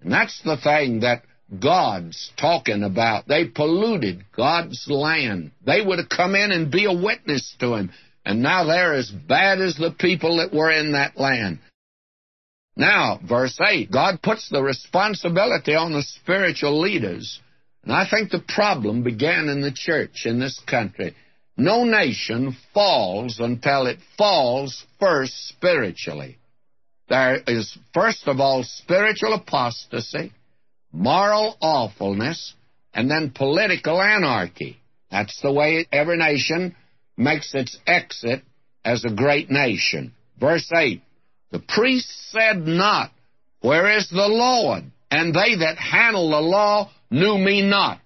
[0.03, 1.23] And that's the thing that
[1.61, 3.27] God's talking about.
[3.27, 5.53] They polluted God's land.
[5.65, 7.91] They would have come in and be a witness to Him.
[8.25, 11.59] And now they're as bad as the people that were in that land.
[12.77, 17.41] Now, verse 8, God puts the responsibility on the spiritual leaders.
[17.83, 21.15] And I think the problem began in the church in this country.
[21.57, 26.39] No nation falls until it falls first spiritually.
[27.09, 30.33] There is, first of all, spiritual apostasy,
[30.93, 32.55] moral awfulness,
[32.95, 34.79] and then political anarchy.
[35.11, 36.75] That's the way every nation
[37.23, 38.43] makes its exit
[38.85, 40.13] as a great nation.
[40.39, 41.03] Verse 8
[41.51, 43.13] The priests said not,
[43.61, 44.85] Where is the Lord?
[45.11, 48.01] And they that handle the law knew me not.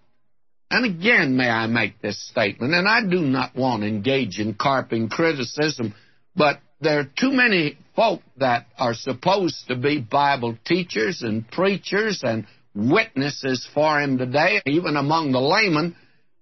[0.71, 4.55] And again, may I make this statement, and I do not want to engage in
[4.55, 5.95] carping criticism,
[6.35, 12.23] but there are too many folk that are supposed to be Bible teachers and preachers
[12.25, 15.95] and witnesses for him today, even among the laymen,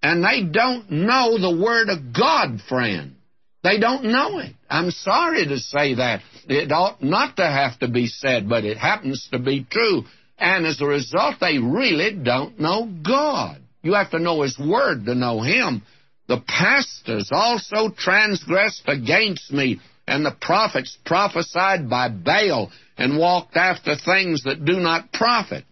[0.05, 3.17] and they don't know the Word of God, friend.
[3.63, 4.53] They don't know it.
[4.69, 6.21] I'm sorry to say that.
[6.47, 10.05] It ought not to have to be said, but it happens to be true.
[10.37, 13.63] And as a result, they really don't know God.
[13.81, 15.81] You have to know His Word to know Him.
[16.29, 23.97] The pastors also transgressed against me, and the prophets prophesied by Baal and walked after
[23.97, 25.65] things that do not profit.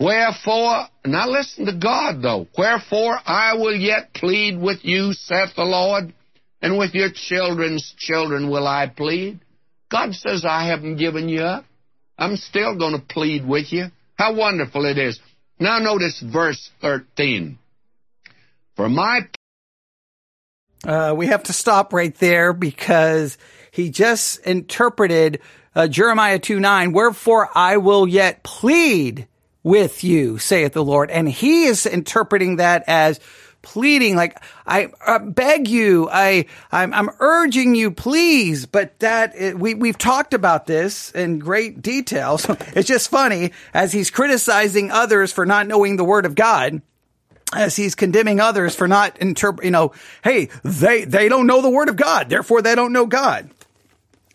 [0.00, 2.46] Wherefore, now listen to God though.
[2.56, 6.12] Wherefore I will yet plead with you, saith the Lord,
[6.62, 9.40] and with your children's children will I plead.
[9.90, 11.64] God says, I haven't given you up.
[12.16, 13.86] I'm still going to plead with you.
[14.16, 15.18] How wonderful it is.
[15.58, 17.58] Now notice verse 13.
[18.76, 19.20] For my
[20.86, 23.36] uh, we have to stop right there because
[23.72, 25.40] he just interpreted
[25.74, 29.26] uh, Jeremiah 2 9, wherefore I will yet plead
[29.68, 31.10] with you, saith the Lord.
[31.10, 33.20] And he is interpreting that as
[33.60, 34.88] pleading, like, I
[35.18, 38.64] beg you, I, I'm, I'm, urging you, please.
[38.64, 42.38] But that, we, we've talked about this in great detail.
[42.48, 46.80] So it's just funny as he's criticizing others for not knowing the word of God
[47.54, 49.92] as he's condemning others for not interpret, you know,
[50.22, 53.50] hey, they, they don't know the word of God, therefore they don't know God.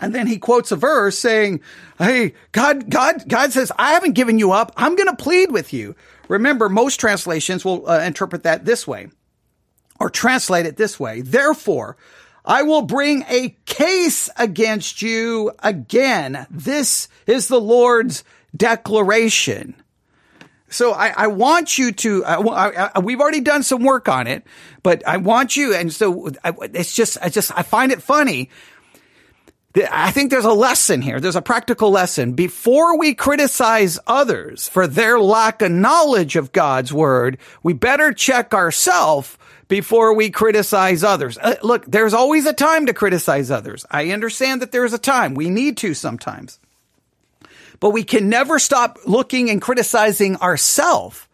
[0.03, 1.61] And then he quotes a verse saying,
[1.97, 4.73] Hey, God, God, God says, I haven't given you up.
[4.75, 5.95] I'm going to plead with you.
[6.27, 9.07] Remember, most translations will uh, interpret that this way
[10.01, 11.21] or translate it this way.
[11.21, 11.95] Therefore,
[12.43, 16.47] I will bring a case against you again.
[16.51, 19.73] This is the Lord's declaration.
[20.67, 22.25] So I, I want you to.
[22.25, 24.43] I, I, we've already done some work on it,
[24.81, 25.73] but I want you.
[25.73, 28.49] And so it's just, I just, I find it funny
[29.75, 31.19] I think there's a lesson here.
[31.19, 32.33] There's a practical lesson.
[32.33, 38.53] Before we criticize others for their lack of knowledge of God's word, we better check
[38.53, 39.35] ourselves
[39.67, 41.39] before we criticize others.
[41.39, 43.83] Uh, look, there's always a time to criticize others.
[43.89, 45.33] I understand that there's a time.
[45.33, 46.59] We need to sometimes.
[47.79, 51.27] But we can never stop looking and criticizing ourselves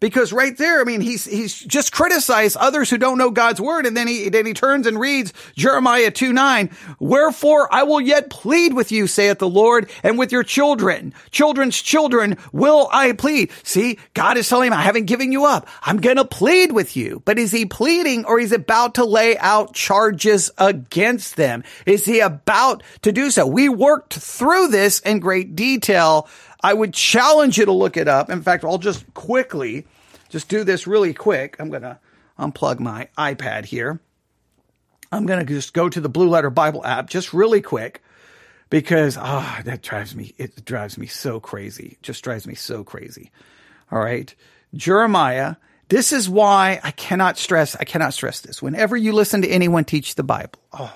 [0.00, 3.86] because right there, I mean, he's, he's just criticized others who don't know God's word.
[3.86, 6.70] And then he, then he turns and reads Jeremiah 2 9.
[6.98, 11.80] Wherefore I will yet plead with you, saith the Lord, and with your children, children's
[11.80, 13.50] children will I plead.
[13.62, 15.68] See, God is telling him, I haven't given you up.
[15.82, 17.22] I'm going to plead with you.
[17.24, 21.64] But is he pleading or he's about to lay out charges against them?
[21.86, 23.46] Is he about to do so?
[23.46, 26.28] We worked through this in great detail
[26.62, 28.30] I would challenge you to look it up.
[28.30, 29.86] In fact, I'll just quickly
[30.28, 31.56] just do this really quick.
[31.58, 31.98] I'm going to
[32.38, 34.00] unplug my iPad here.
[35.10, 38.02] I'm going to just go to the Blue Letter Bible app just really quick
[38.70, 41.90] because ah, oh, that drives me it drives me so crazy.
[41.92, 43.30] It just drives me so crazy.
[43.90, 44.34] All right.
[44.74, 45.56] Jeremiah,
[45.88, 48.60] this is why I cannot stress I cannot stress this.
[48.60, 50.94] Whenever you listen to anyone teach the Bible, oh,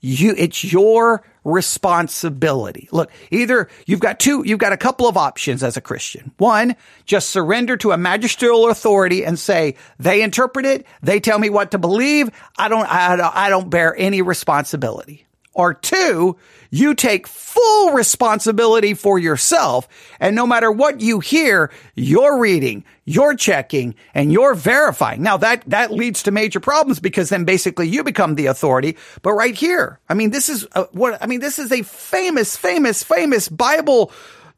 [0.00, 2.88] you it's your responsibility.
[2.92, 6.32] Look, either you've got two, you've got a couple of options as a Christian.
[6.38, 11.50] One, just surrender to a magisterial authority and say, they interpret it, they tell me
[11.50, 15.27] what to believe, I don't, I, don't I don't bear any responsibility.
[15.58, 16.36] Or two,
[16.70, 19.88] you take full responsibility for yourself.
[20.20, 25.20] And no matter what you hear, you're reading, you're checking, and you're verifying.
[25.20, 28.96] Now that, that leads to major problems because then basically you become the authority.
[29.22, 32.56] But right here, I mean, this is a, what, I mean, this is a famous,
[32.56, 34.12] famous, famous Bible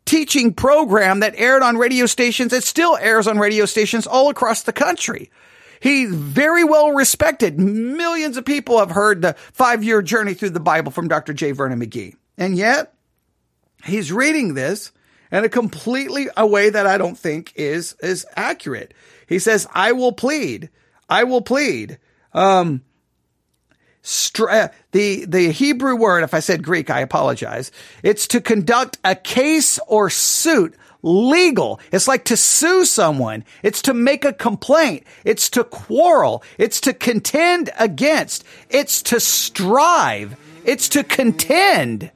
[0.04, 2.52] teaching program that aired on radio stations.
[2.52, 5.30] It still airs on radio stations all across the country.
[5.80, 7.58] He's very well respected.
[7.58, 11.32] Millions of people have heard the five year journey through the Bible from Dr.
[11.32, 11.52] J.
[11.52, 12.14] Vernon McGee.
[12.36, 12.94] And yet
[13.84, 14.92] he's reading this
[15.32, 18.94] in a completely a way that I don't think is, is accurate.
[19.26, 20.68] He says, I will plead.
[21.08, 21.98] I will plead.
[22.32, 22.82] Um,
[24.02, 27.70] Stra- the the Hebrew word, if I said Greek, I apologize.
[28.02, 31.80] It's to conduct a case or suit legal.
[31.92, 33.44] It's like to sue someone.
[33.62, 35.04] It's to make a complaint.
[35.24, 36.42] It's to quarrel.
[36.58, 38.44] It's to contend against.
[38.68, 40.38] It's to strive.
[40.64, 42.10] It's to contend.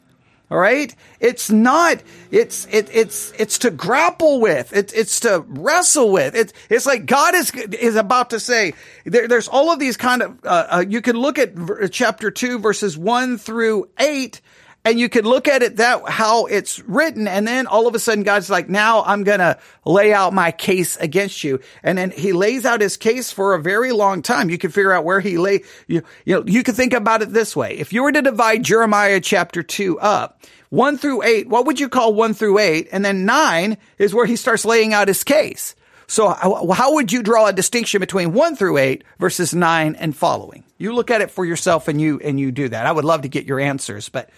[0.51, 0.95] All right.
[1.18, 4.76] It's not, it's, it, it's, it's to grapple with.
[4.76, 6.35] It's, it's to wrestle with.
[6.35, 8.74] It's, it's like God is, is about to say,
[9.05, 11.55] there, there's all of these kind of, uh, uh, you can look at
[11.91, 14.43] chapter two, verses one through eight,
[14.85, 17.99] and you can look at it that how it's written and then all of a
[17.99, 21.61] sudden God's like, now I'm going to lay out my case against you.
[21.82, 24.51] And then he lays out his case for a very long time.
[24.51, 27.32] You can figure out where he lay, you, you know, you can think about it
[27.32, 27.78] this way.
[27.78, 31.89] If you were to divide Jeremiah chapter two up, one through eight, what would you
[31.89, 32.89] call one through eight?
[32.93, 35.74] And then nine is where he starts laying out his case.
[36.07, 40.64] So how would you draw a distinction between one through eight versus nine and following?
[40.77, 42.87] You look at it for yourself and you, and you do that.
[42.87, 44.31] I would love to get your answers, but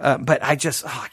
[0.00, 1.06] uh, but I just, oh,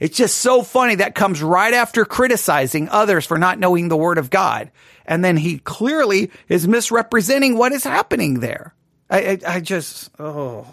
[0.00, 4.18] it's just so funny that comes right after criticizing others for not knowing the word
[4.18, 4.70] of God.
[5.06, 8.74] And then he clearly is misrepresenting what is happening there.
[9.08, 10.66] I, I, I just, oh,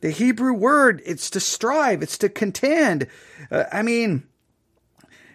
[0.00, 3.06] the Hebrew word, it's to strive, it's to contend.
[3.50, 4.24] Uh, I mean,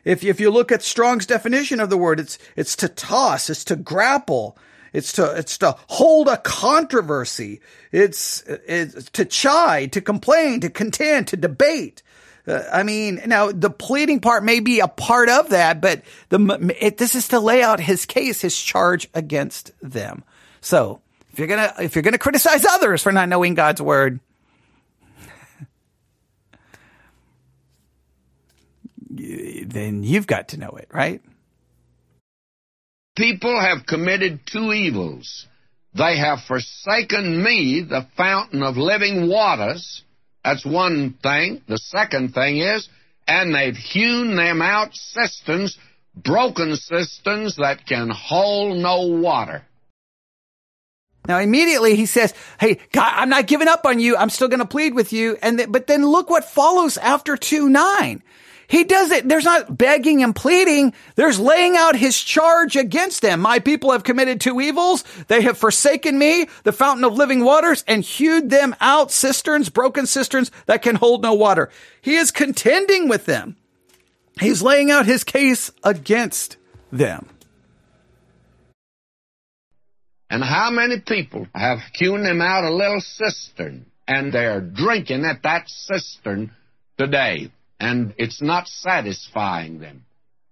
[0.03, 3.63] if, if you look at Strong's definition of the word, it's, it's to toss, it's
[3.65, 4.57] to grapple,
[4.97, 7.61] it's to, it's to hold a controversy.
[7.91, 12.01] It's, it's to chide, to complain, to contend, to debate.
[12.47, 16.75] Uh, I mean, now the pleading part may be a part of that, but the,
[16.79, 20.23] it, this is to lay out his case, his charge against them.
[20.61, 20.99] So
[21.31, 24.19] if you're gonna, if you're gonna criticize others for not knowing God's word,
[29.11, 31.21] then you've got to know it, right?
[33.17, 35.47] People have committed two evils.
[35.93, 40.03] They have forsaken me, the fountain of living waters.
[40.45, 41.61] That's one thing.
[41.67, 42.87] The second thing is,
[43.27, 45.77] and they've hewn them out cisterns,
[46.15, 49.63] broken cisterns that can hold no water.
[51.27, 54.15] Now immediately he says, "Hey, God, I'm not giving up on you.
[54.15, 57.35] I'm still going to plead with you." And th- but then look what follows after
[57.35, 58.23] 2 9.
[58.67, 59.27] He does it.
[59.27, 60.93] There's not begging and pleading.
[61.15, 63.39] There's laying out his charge against them.
[63.39, 65.05] My people have committed two evils.
[65.27, 70.05] They have forsaken me, the fountain of living waters, and hewed them out cisterns, broken
[70.05, 71.69] cisterns that can hold no water.
[72.01, 73.55] He is contending with them.
[74.39, 76.57] He's laying out his case against
[76.91, 77.25] them.
[80.29, 85.43] And how many people have hewn them out a little cistern and they're drinking at
[85.43, 86.51] that cistern
[86.97, 87.49] today?
[87.79, 90.05] And it's not satisfying them.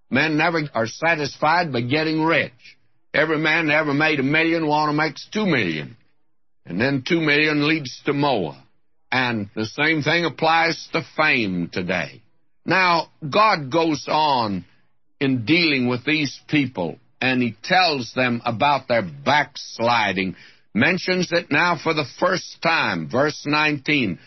[0.09, 2.77] Men never are satisfied by getting rich.
[3.13, 5.97] Every man that ever made a million want to make two million.
[6.65, 8.55] And then two million leads to more.
[9.11, 12.21] And the same thing applies to fame today.
[12.65, 14.65] Now, God goes on
[15.19, 20.35] in dealing with these people, and He tells them about their backsliding.
[20.73, 23.09] Mentions it now for the first time.
[23.09, 24.19] Verse 19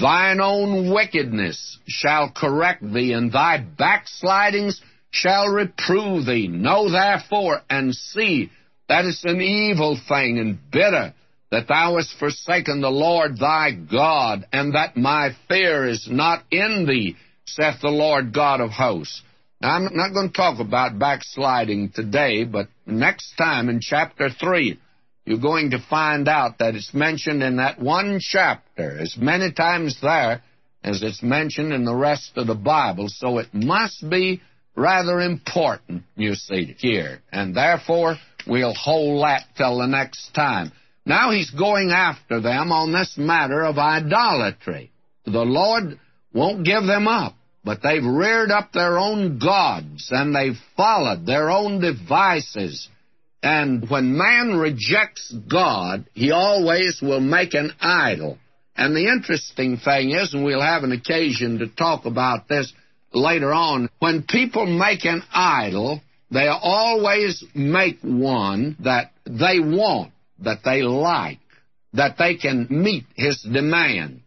[0.00, 4.80] Thine own wickedness shall correct thee, and thy backslidings
[5.10, 6.48] shall reprove thee.
[6.48, 8.50] Know therefore and see
[8.88, 11.14] that it's an evil thing and bitter
[11.50, 16.86] that thou hast forsaken the Lord thy God, and that my fear is not in
[16.86, 17.16] thee,
[17.46, 19.22] saith the Lord God of hosts.
[19.60, 24.78] Now, I'm not going to talk about backsliding today, but next time in chapter 3,
[25.26, 29.98] you're going to find out that it's mentioned in that one chapter as many times
[30.00, 30.42] there
[30.84, 33.08] as it's mentioned in the rest of the Bible.
[33.08, 34.40] So it must be
[34.76, 37.20] rather important, you see, here.
[37.32, 38.16] And therefore,
[38.46, 40.70] we'll hold that till the next time.
[41.04, 44.92] Now he's going after them on this matter of idolatry.
[45.24, 45.98] The Lord
[46.32, 51.50] won't give them up, but they've reared up their own gods and they've followed their
[51.50, 52.88] own devices
[53.46, 58.38] and when man rejects God, he always will make an idol.
[58.76, 62.72] And the interesting thing is, and we'll have an occasion to talk about this
[63.12, 66.00] later on, when people make an idol,
[66.32, 71.38] they always make one that they want, that they like,
[71.92, 74.22] that they can meet his demands.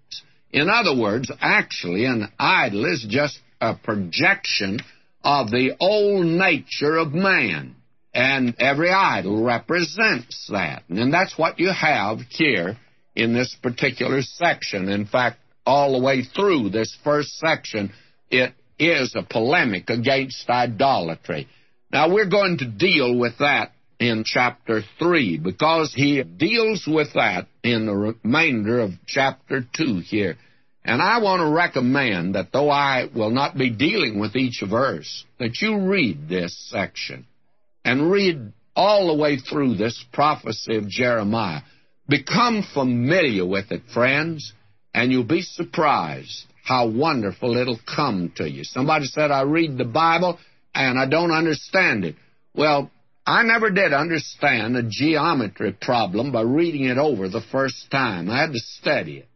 [0.54, 4.80] In other words, actually, an idol is just a projection
[5.26, 7.76] of the old nature of man.
[8.20, 10.84] And every idol represents that.
[10.90, 12.76] And that's what you have here
[13.16, 14.90] in this particular section.
[14.90, 17.94] In fact, all the way through this first section,
[18.30, 21.48] it is a polemic against idolatry.
[21.94, 27.48] Now, we're going to deal with that in chapter 3 because he deals with that
[27.64, 30.36] in the remainder of chapter 2 here.
[30.84, 35.24] And I want to recommend that though I will not be dealing with each verse,
[35.38, 37.26] that you read this section
[37.90, 41.62] and read all the way through this prophecy of Jeremiah.
[42.08, 44.54] Become familiar with it, friends,
[44.94, 48.64] and you'll be surprised how wonderful it'll come to you.
[48.64, 50.38] Somebody said, I read the Bible
[50.76, 52.16] and I don't understand it.
[52.54, 52.92] Well,
[53.26, 58.30] I never did understand a geometry problem by reading it over the first time.
[58.30, 59.28] I had to study it.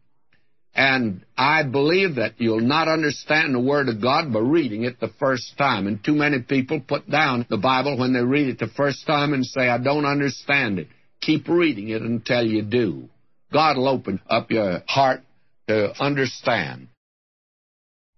[0.74, 5.12] And I believe that you'll not understand the Word of God by reading it the
[5.20, 5.86] first time.
[5.86, 9.32] And too many people put down the Bible when they read it the first time
[9.34, 10.88] and say, I don't understand it.
[11.20, 13.08] Keep reading it until you do.
[13.52, 15.20] God will open up your heart
[15.68, 16.88] to understand.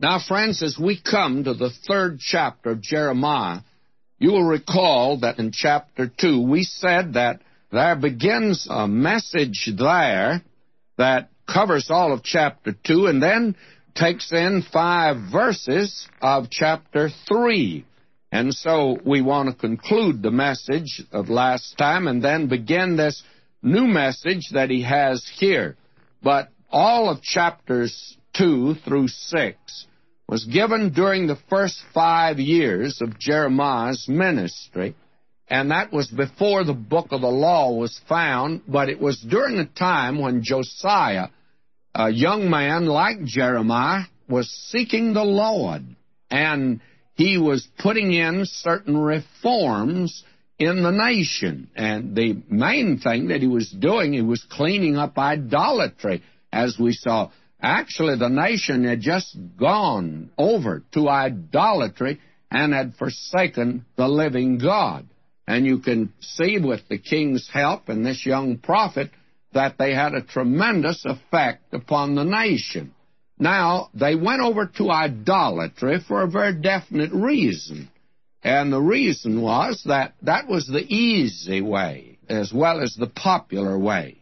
[0.00, 3.60] Now, friends, as we come to the third chapter of Jeremiah,
[4.18, 7.40] you will recall that in chapter 2 we said that
[7.70, 10.42] there begins a message there
[10.96, 13.56] that covers all of chapter 2 and then
[13.94, 17.84] takes in five verses of chapter 3.
[18.32, 23.22] And so we want to conclude the message of last time and then begin this
[23.62, 25.76] new message that he has here.
[26.22, 29.86] But all of chapters 2 through 6
[30.28, 34.96] was given during the first five years of Jeremiah's ministry,
[35.48, 39.58] and that was before the book of the law was found, but it was during
[39.58, 41.28] a time when Josiah,
[41.96, 45.82] a young man like Jeremiah, was seeking the Lord,
[46.30, 46.80] and
[47.14, 50.22] he was putting in certain reforms
[50.58, 51.70] in the nation.
[51.74, 56.22] And the main thing that he was doing, he was cleaning up idolatry,
[56.52, 57.30] as we saw.
[57.62, 62.20] Actually, the nation had just gone over to idolatry
[62.50, 65.08] and had forsaken the living God.
[65.48, 69.10] And you can see with the king's help and this young prophet
[69.56, 72.94] that they had a tremendous effect upon the nation.
[73.38, 77.90] Now, they went over to idolatry for a very definite reason.
[78.42, 83.78] And the reason was that that was the easy way as well as the popular
[83.78, 84.18] way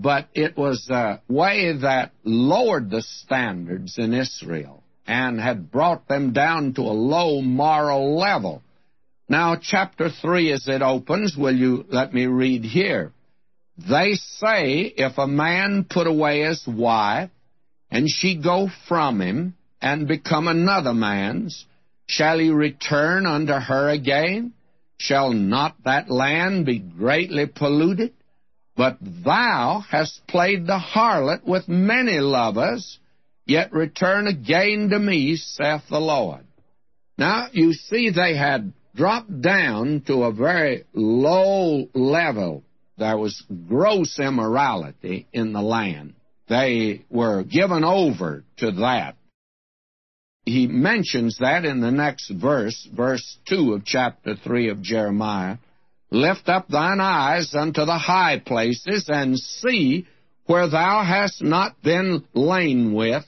[0.00, 6.32] but it was a way that lowered the standards in Israel and had brought them
[6.32, 8.62] down to a low moral level.
[9.28, 13.12] Now, chapter 3, as it opens, will you let me read here?
[13.88, 17.30] They say, if a man put away his wife,
[17.90, 21.64] and she go from him, and become another man's,
[22.06, 24.52] shall he return unto her again?
[24.98, 28.12] Shall not that land be greatly polluted?
[28.76, 32.98] But thou hast played the harlot with many lovers,
[33.46, 36.44] yet return again to me, saith the Lord.
[37.16, 42.62] Now, you see, they had dropped down to a very low level.
[43.00, 46.12] There was gross immorality in the land.
[46.50, 49.16] They were given over to that.
[50.44, 55.56] He mentions that in the next verse, verse 2 of chapter 3 of Jeremiah.
[56.10, 60.06] Lift up thine eyes unto the high places, and see
[60.44, 63.24] where thou hast not been lain with.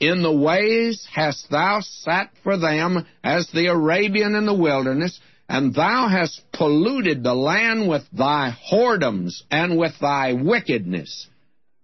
[0.00, 5.74] In the ways hast thou sat for them as the Arabian in the wilderness, and
[5.74, 11.28] thou hast polluted the land with thy whoredoms and with thy wickedness.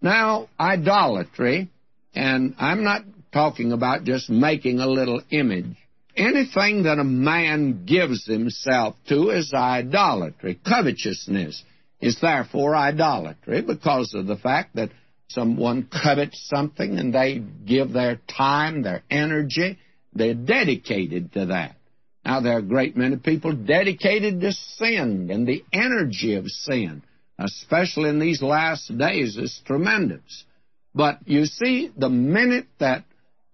[0.00, 1.68] Now, idolatry,
[2.14, 3.02] and I'm not
[3.32, 5.76] talking about just making a little image
[6.18, 10.58] anything that a man gives himself to is idolatry.
[10.66, 11.62] Covetousness
[12.00, 14.90] is therefore idolatry because of the fact that
[15.28, 19.78] someone covets something and they give their time, their energy,
[20.12, 21.76] they're dedicated to that.
[22.28, 27.02] Now, there are a great many people dedicated to sin, and the energy of sin,
[27.38, 30.44] especially in these last days, is tremendous.
[30.94, 33.04] But you see, the minute that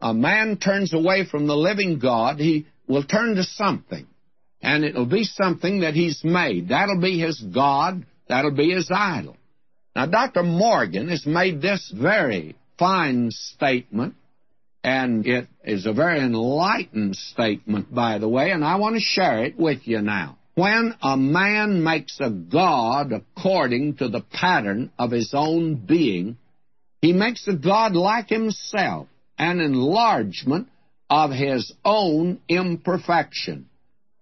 [0.01, 4.09] a man turns away from the living God, he will turn to something.
[4.61, 6.71] And it'll be something that he's made.
[6.71, 8.05] That'll be his God.
[8.29, 9.37] That'll be his idol.
[9.95, 10.43] Now, Dr.
[10.43, 14.17] Morgan has made this very fine statement,
[14.85, 19.43] and it is a very enlightened statement, by the way, and I want to share
[19.45, 20.37] it with you now.
[20.57, 26.37] When a man makes a God according to the pattern of his own being,
[27.01, 29.09] he makes a God like himself
[29.39, 30.69] an enlargement
[31.09, 33.69] of his own imperfection.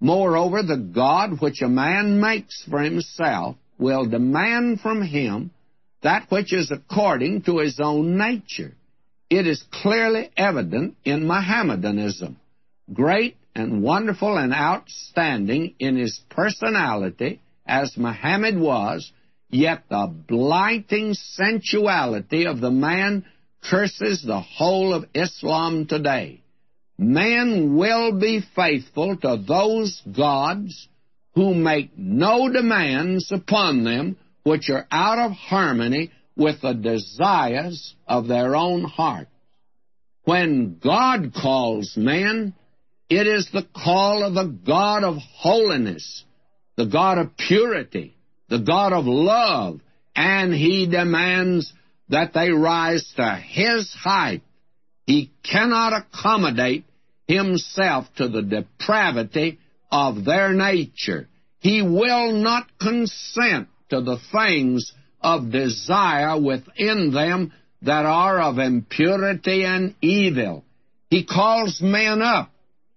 [0.01, 5.51] Moreover, the God which a man makes for himself will demand from him
[6.03, 8.75] that which is according to his own nature.
[9.33, 12.37] It is clearly evident in Mohammedanism.
[12.93, 19.11] Great and wonderful and outstanding in his personality, as Muhammad was,
[19.49, 23.25] yet the blighting sensuality of the man
[23.63, 26.43] curses the whole of Islam today.
[26.99, 30.89] Men will be faithful to those gods
[31.35, 38.29] who make no demands upon them which are out of harmony with the desires of
[38.29, 39.29] their own heart.
[40.25, 42.55] When God calls man,
[43.11, 46.25] it is the call of the God of holiness,
[46.77, 48.17] the God of purity,
[48.49, 49.81] the God of love,
[50.15, 51.73] and He demands
[52.09, 54.43] that they rise to His height.
[55.07, 56.85] He cannot accommodate
[57.27, 59.59] Himself to the depravity
[59.91, 61.29] of their nature.
[61.59, 67.53] He will not consent to the things of desire within them
[67.83, 70.65] that are of impurity and evil.
[71.11, 72.51] He calls men up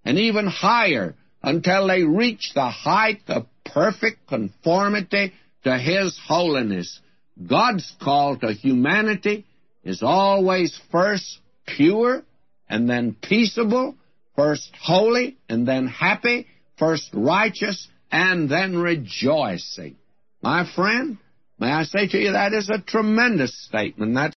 [0.04, 7.00] and even higher until they reach the height of perfect conformity to His holiness.
[7.48, 9.46] God's call to humanity
[9.84, 12.24] is always first pure
[12.70, 13.96] and then peaceable,
[14.36, 16.48] first holy and then happy,
[16.78, 19.96] first righteous and then rejoicing.
[20.42, 21.18] My friend,
[21.60, 24.16] may I say to you that is a tremendous statement.
[24.16, 24.36] That's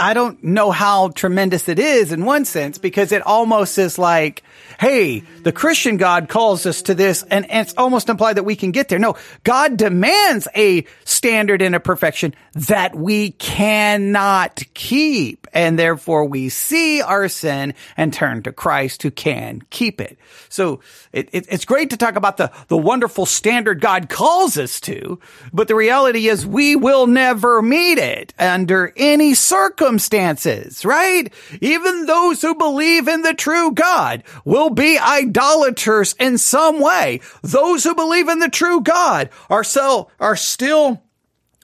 [0.00, 4.44] I don't know how tremendous it is in one sense because it almost is like,
[4.78, 8.54] hey, the Christian God calls us to this and, and, it's almost implied that we
[8.54, 9.00] can get there.
[9.00, 15.48] No, God demands a standard and a perfection that we cannot keep.
[15.52, 20.16] And therefore we see our sin and turn to Christ who can keep it.
[20.48, 20.80] So
[21.12, 25.18] it, it, it's great to talk about the, the wonderful standard God calls us to,
[25.52, 31.32] but the reality is we will never meet it under any circumstance circumstances, right?
[31.62, 37.20] Even those who believe in the true God will be idolaters in some way.
[37.42, 41.02] Those who believe in the true God are so, are still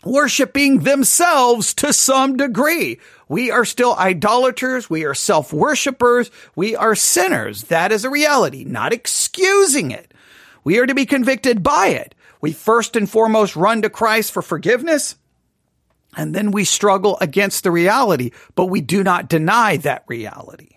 [0.04, 2.98] worshiping themselves to some degree.
[3.28, 4.88] We are still idolaters.
[4.88, 6.30] We are self-worshippers.
[6.56, 7.64] We are sinners.
[7.64, 10.12] That is a reality, not excusing it.
[10.62, 12.14] We are to be convicted by it.
[12.40, 15.16] We first and foremost run to Christ for forgiveness.
[16.16, 20.70] And then we struggle against the reality, but we do not deny that reality.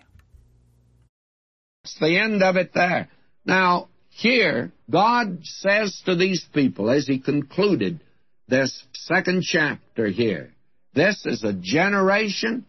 [1.84, 3.08] It's the end of it there.
[3.44, 8.00] Now, here, God says to these people as he concluded
[8.48, 10.52] this second chapter here,
[10.94, 12.66] this is a generation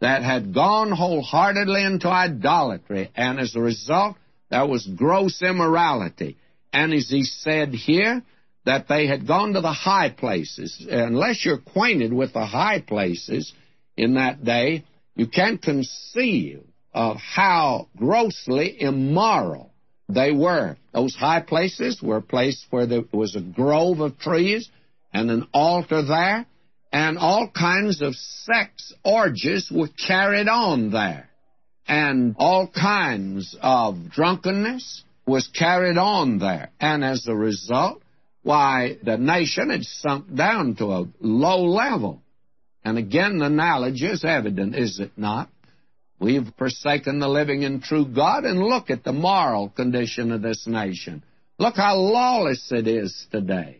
[0.00, 4.16] that had gone wholeheartedly into idolatry, and as a result,
[4.50, 6.36] there was gross immorality.
[6.72, 8.22] And as he said here,
[8.64, 10.86] that they had gone to the high places.
[10.88, 13.52] Unless you're acquainted with the high places
[13.96, 14.84] in that day,
[15.14, 16.62] you can't conceive
[16.94, 19.72] of how grossly immoral
[20.08, 20.76] they were.
[20.92, 24.68] Those high places were a place where there was a grove of trees
[25.12, 26.46] and an altar there,
[26.92, 31.28] and all kinds of sex orgies were carried on there.
[31.88, 36.70] And all kinds of drunkenness was carried on there.
[36.80, 38.01] And as a result,
[38.42, 42.22] why, the nation had sunk down to a low level.
[42.84, 45.48] And again, the knowledge is evident, is it not?
[46.18, 50.66] We've forsaken the living and true God, and look at the moral condition of this
[50.66, 51.24] nation.
[51.58, 53.78] Look how lawless it is today.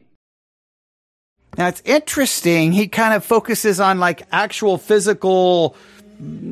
[1.56, 2.72] Now it's interesting.
[2.72, 5.76] He kind of focuses on like actual physical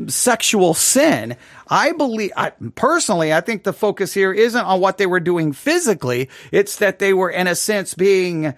[0.08, 1.36] sexual sin.
[1.68, 5.52] I believe, I, personally, I think the focus here isn't on what they were doing
[5.52, 6.28] physically.
[6.50, 8.54] It's that they were, in a sense, being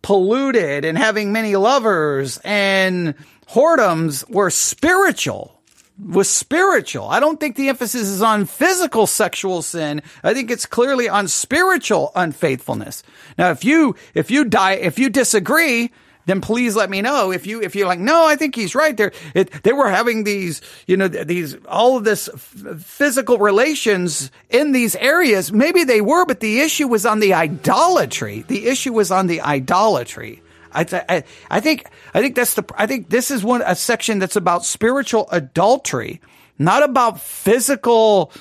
[0.00, 3.14] polluted and having many lovers and
[3.48, 5.62] whoredoms were spiritual
[6.02, 7.06] was spiritual.
[7.08, 10.02] I don't think the emphasis is on physical sexual sin.
[10.24, 13.02] I think it's clearly on spiritual unfaithfulness.
[13.38, 15.92] Now, if you, if you die, if you disagree,
[16.26, 18.96] then please let me know if you if you're like no i think he's right.
[18.96, 24.72] There they were having these you know these all of this f- physical relations in
[24.72, 25.52] these areas.
[25.52, 28.44] Maybe they were but the issue was on the idolatry.
[28.48, 30.42] The issue was on the idolatry.
[30.74, 33.74] I, th- I, I think I think that's the I think this is one a
[33.74, 36.20] section that's about spiritual adultery,
[36.58, 38.32] not about physical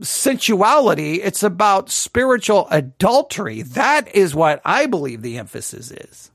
[0.00, 1.14] sensuality.
[1.14, 3.62] It's about spiritual adultery.
[3.62, 6.30] That is what I believe the emphasis is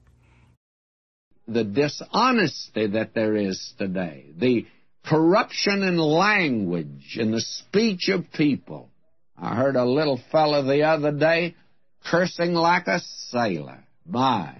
[1.47, 4.65] the dishonesty that there is today, the
[5.05, 8.89] corruption in language in the speech of people.
[9.37, 11.55] I heard a little fellow the other day
[12.05, 13.83] cursing like a sailor.
[14.05, 14.57] My.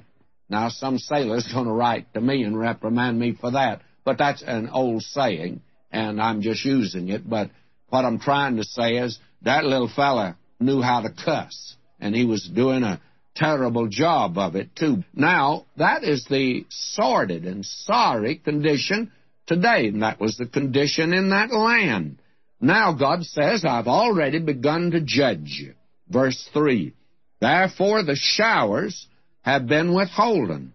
[0.49, 4.43] Now, some sailor's going to write to me and reprimand me for that, but that's
[4.45, 5.61] an old saying,
[5.91, 7.27] and I'm just using it.
[7.27, 7.49] But
[7.87, 12.25] what I'm trying to say is that little fella knew how to cuss, and he
[12.25, 13.01] was doing a
[13.35, 15.03] terrible job of it, too.
[15.13, 19.11] Now, that is the sordid and sorry condition
[19.47, 22.19] today, and that was the condition in that land.
[22.61, 25.73] Now, God says, I've already begun to judge you.
[26.09, 26.93] Verse 3
[27.41, 29.07] Therefore, the showers
[29.41, 30.73] have been withholden,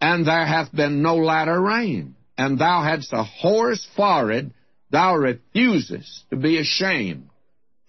[0.00, 2.14] and there hath been no latter rain.
[2.36, 4.52] and thou hadst a whore's forehead,
[4.90, 7.28] thou refusest to be ashamed.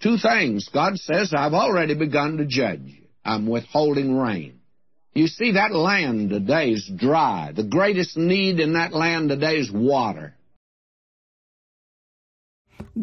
[0.01, 0.69] Two things.
[0.71, 3.04] God says, I've already begun to judge you.
[3.25, 4.59] I'm withholding rain.
[5.13, 7.51] You see, that land today is dry.
[7.53, 10.35] The greatest need in that land today is water.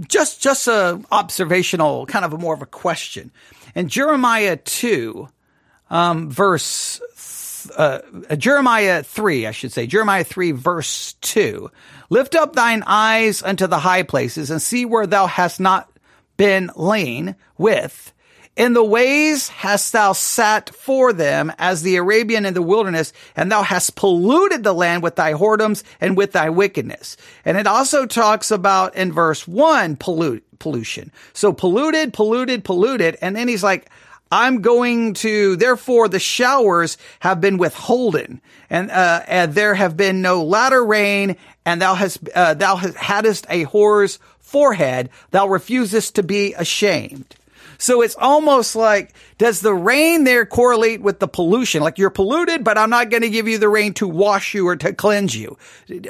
[0.09, 3.31] Just, just a observational, kind of a more of a question.
[3.75, 5.29] In Jeremiah 2,
[5.91, 7.01] um, verse
[7.77, 8.01] uh,
[8.37, 11.71] Jeremiah 3, I should say, Jeremiah 3 verse 2.
[12.11, 15.91] Lift up thine eyes unto the high places and see where thou hast not
[16.37, 18.13] been lain with.
[18.55, 23.51] In the ways hast thou sat for them as the Arabian in the wilderness, and
[23.51, 27.17] thou hast polluted the land with thy whoredoms and with thy wickedness.
[27.47, 31.11] And it also talks about in verse one, pollute, pollution.
[31.33, 33.17] So polluted, polluted, polluted.
[33.23, 33.89] And then he's like,
[34.31, 40.23] I'm going to, therefore the showers have been withholden and, uh, and there have been
[40.23, 45.11] no latter rain and thou hast, uh, thou hadst a whore's forehead.
[45.31, 47.35] Thou refusest to be ashamed.
[47.83, 51.83] So it's almost like, does the rain there correlate with the pollution?
[51.83, 54.69] Like you're polluted, but I'm not going to give you the rain to wash you
[54.69, 55.59] or to cleanse you.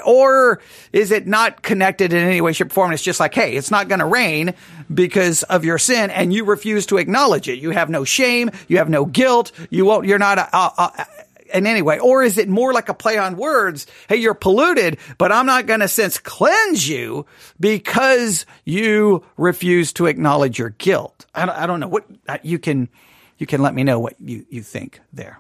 [0.05, 0.61] Or
[0.93, 2.93] is it not connected in any way, shape, or form?
[2.93, 4.53] It's just like, hey, it's not going to rain
[4.93, 7.59] because of your sin and you refuse to acknowledge it.
[7.59, 8.51] You have no shame.
[8.69, 9.53] You have no guilt.
[9.71, 10.51] You won't, you're not
[11.53, 11.99] in any way?
[11.99, 13.87] Or is it more like a play on words?
[14.09, 17.27] Hey, you're polluted, but I'm not going to since cleanse you
[17.61, 21.27] because you refuse to acknowledge your guilt.
[21.35, 22.89] I don't, I don't know what uh, you can,
[23.39, 25.39] you can let me know what you, you think there.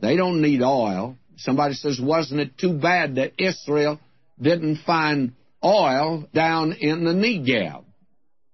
[0.00, 1.16] They don't need oil.
[1.36, 4.00] Somebody says, wasn't it too bad that Israel
[4.40, 5.32] didn't find
[5.64, 7.84] oil down in the Negev?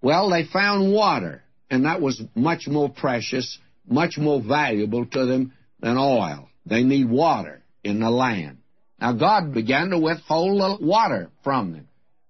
[0.02, 3.58] Well, they found water, and that was much more precious
[3.88, 6.48] much more valuable to them than oil.
[6.64, 8.58] They need water in the land.
[9.00, 11.88] Now, God began to withhold the water from them.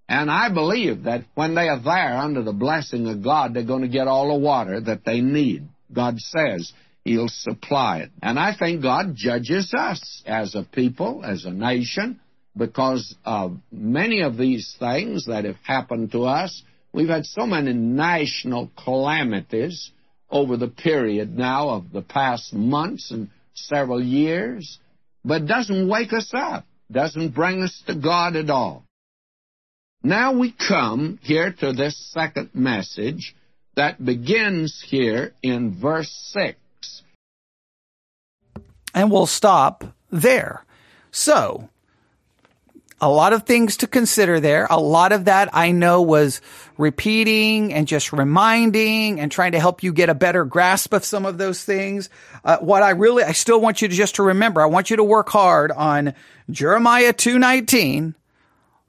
[0.09, 3.83] And I believe that when they are there under the blessing of God, they're going
[3.83, 5.69] to get all the water that they need.
[5.93, 6.73] God says
[7.05, 8.11] He'll supply it.
[8.21, 12.21] And I think God judges us as a people, as a nation,
[12.57, 16.63] because of many of these things that have happened to us.
[16.93, 19.93] We've had so many national calamities
[20.31, 24.79] over the period now of the past months and several years,
[25.25, 28.85] but doesn't wake us up, doesn't bring us to God at all.
[30.03, 33.35] Now we come here to this second message
[33.75, 37.03] that begins here in verse 6.
[38.95, 40.65] And we'll stop there.
[41.11, 41.69] So,
[43.01, 44.67] a lot of things to consider there.
[44.71, 46.41] A lot of that I know was
[46.79, 51.27] repeating and just reminding and trying to help you get a better grasp of some
[51.27, 52.09] of those things.
[52.45, 54.97] Uh, what I really, I still want you to just to remember, I want you
[54.97, 56.15] to work hard on
[56.51, 58.15] Jeremiah 219.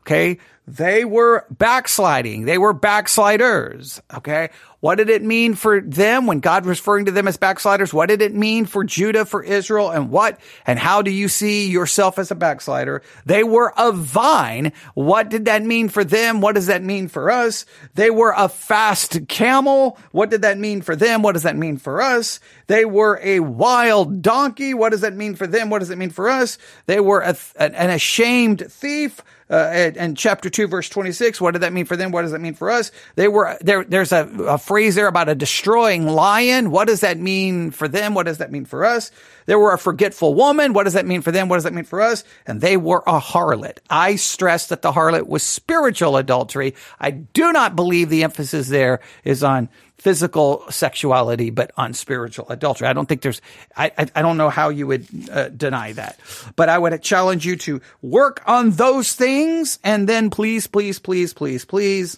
[0.01, 0.37] Okay.
[0.69, 2.43] They were backsliding.
[2.43, 4.01] They were backsliders.
[4.13, 4.49] Okay.
[4.79, 7.93] What did it mean for them when God was referring to them as backsliders?
[7.93, 11.67] What did it mean for Judah, for Israel, and what and how do you see
[11.67, 13.01] yourself as a backslider?
[13.25, 14.73] They were a vine.
[14.93, 16.41] What did that mean for them?
[16.41, 17.65] What does that mean for us?
[17.95, 19.97] They were a fast camel.
[20.11, 21.23] What did that mean for them?
[21.23, 22.39] What does that mean for us?
[22.67, 24.75] They were a wild donkey.
[24.75, 25.71] What does that mean for them?
[25.71, 26.59] What does it mean for us?
[26.85, 29.23] They were a, an ashamed thief.
[29.49, 32.41] Uh, and, chapter 2 verse 26 what did that mean for them what does that
[32.41, 36.71] mean for us they were there there's a, a phrase there about a destroying lion.
[36.71, 38.13] What does that mean for them?
[38.13, 39.11] What does that mean for us?
[39.45, 40.73] There were a forgetful woman.
[40.73, 41.47] What does that mean for them?
[41.47, 42.25] What does that mean for us?
[42.45, 43.77] And they were a harlot.
[43.89, 46.75] I stress that the harlot was spiritual adultery.
[46.99, 52.89] I do not believe the emphasis there is on physical sexuality, but on spiritual adultery.
[52.89, 53.41] I don't think there's,
[53.75, 56.19] I, I, I don't know how you would uh, deny that,
[56.57, 61.33] but I would challenge you to work on those things and then please, please, please,
[61.33, 62.17] please, please,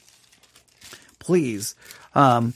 [1.19, 1.75] please,
[2.19, 2.53] um,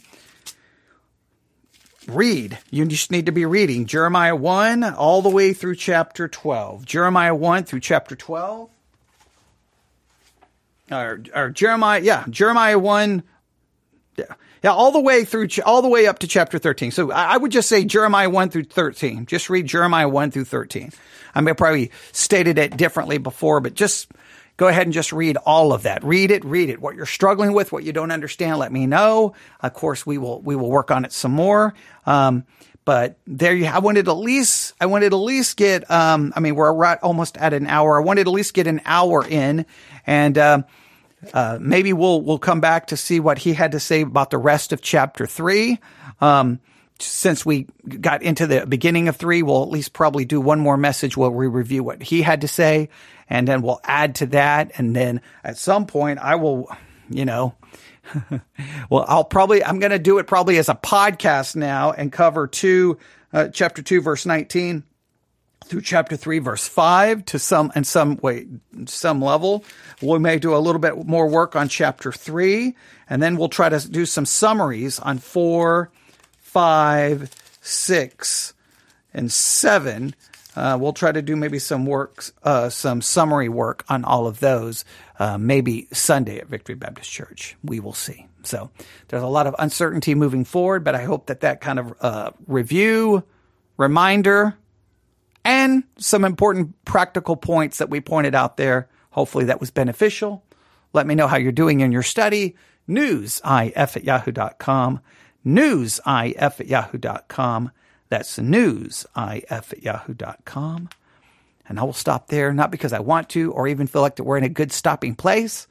[2.08, 2.58] read.
[2.70, 6.86] You just need to be reading Jeremiah 1 all the way through chapter 12.
[6.86, 8.70] Jeremiah 1 through chapter 12.
[10.92, 13.24] Or, or Jeremiah, yeah, Jeremiah 1.
[14.18, 14.26] Yeah.
[14.64, 16.92] Yeah, all the way through, all the way up to chapter 13.
[16.92, 19.26] So I would just say Jeremiah 1 through 13.
[19.26, 20.92] Just read Jeremiah 1 through 13.
[21.36, 24.10] I may probably stated it differently before, but just
[24.58, 26.04] go ahead and just read all of that.
[26.04, 26.80] Read it, read it.
[26.80, 29.34] What you're struggling with, what you don't understand, let me know.
[29.62, 31.74] Of course, we will, we will work on it some more.
[32.06, 32.46] Um,
[32.86, 36.56] but there you, I wanted at least, I wanted at least get, um, I mean,
[36.56, 37.98] we're right almost at an hour.
[38.00, 39.66] I wanted at least get an hour in
[40.06, 40.64] and, uh,
[41.34, 44.38] uh, maybe we'll, we'll come back to see what he had to say about the
[44.38, 45.80] rest of chapter three.
[46.20, 46.60] Um,
[47.00, 47.68] since we
[48.02, 51.30] got into the beginning of three, we'll at least probably do one more message where
[51.30, 52.90] we review what he had to say,
[53.30, 54.72] and then we'll add to that.
[54.78, 56.70] And then at some point, I will,
[57.10, 57.56] you know,
[58.90, 62.48] well, I'll probably, I'm going to do it probably as a podcast now and cover
[62.48, 62.98] two,
[63.32, 64.84] uh, chapter two, verse 19
[65.66, 68.48] through chapter three, verse five to some, and some way,
[68.86, 69.64] some level.
[70.02, 72.76] We may do a little bit more work on chapter three,
[73.10, 75.90] and then we'll try to do some summaries on four,
[76.38, 78.54] five, six,
[79.14, 80.14] and seven.
[80.56, 84.40] Uh, we'll try to do maybe some work, uh, some summary work on all of
[84.40, 84.86] those,
[85.20, 87.56] uh, maybe Sunday at Victory Baptist Church.
[87.64, 88.28] We will see.
[88.44, 88.70] So
[89.08, 92.32] there's a lot of uncertainty moving forward, but I hope that that kind of uh,
[92.46, 93.24] review,
[93.78, 94.56] reminder,
[95.44, 98.90] and some important practical points that we pointed out there.
[99.12, 100.44] Hopefully that was beneficial.
[100.94, 102.56] Let me know how you're doing in your study.
[102.88, 105.00] Newsif at yahoo.com.
[105.46, 107.72] Newsif at yahoo.com.
[108.14, 109.08] That's newsif
[109.50, 110.90] at yahoo.com.
[111.68, 114.24] And I will stop there, not because I want to or even feel like that
[114.24, 115.68] we're in a good stopping place,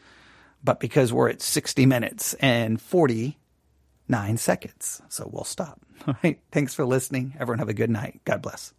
[0.65, 5.03] but because we're at 60 minutes and 49 seconds.
[5.09, 5.83] So we'll stop.
[6.09, 6.41] All right.
[6.51, 7.35] Thanks for listening.
[7.39, 8.21] Everyone have a good night.
[8.25, 8.75] God bless.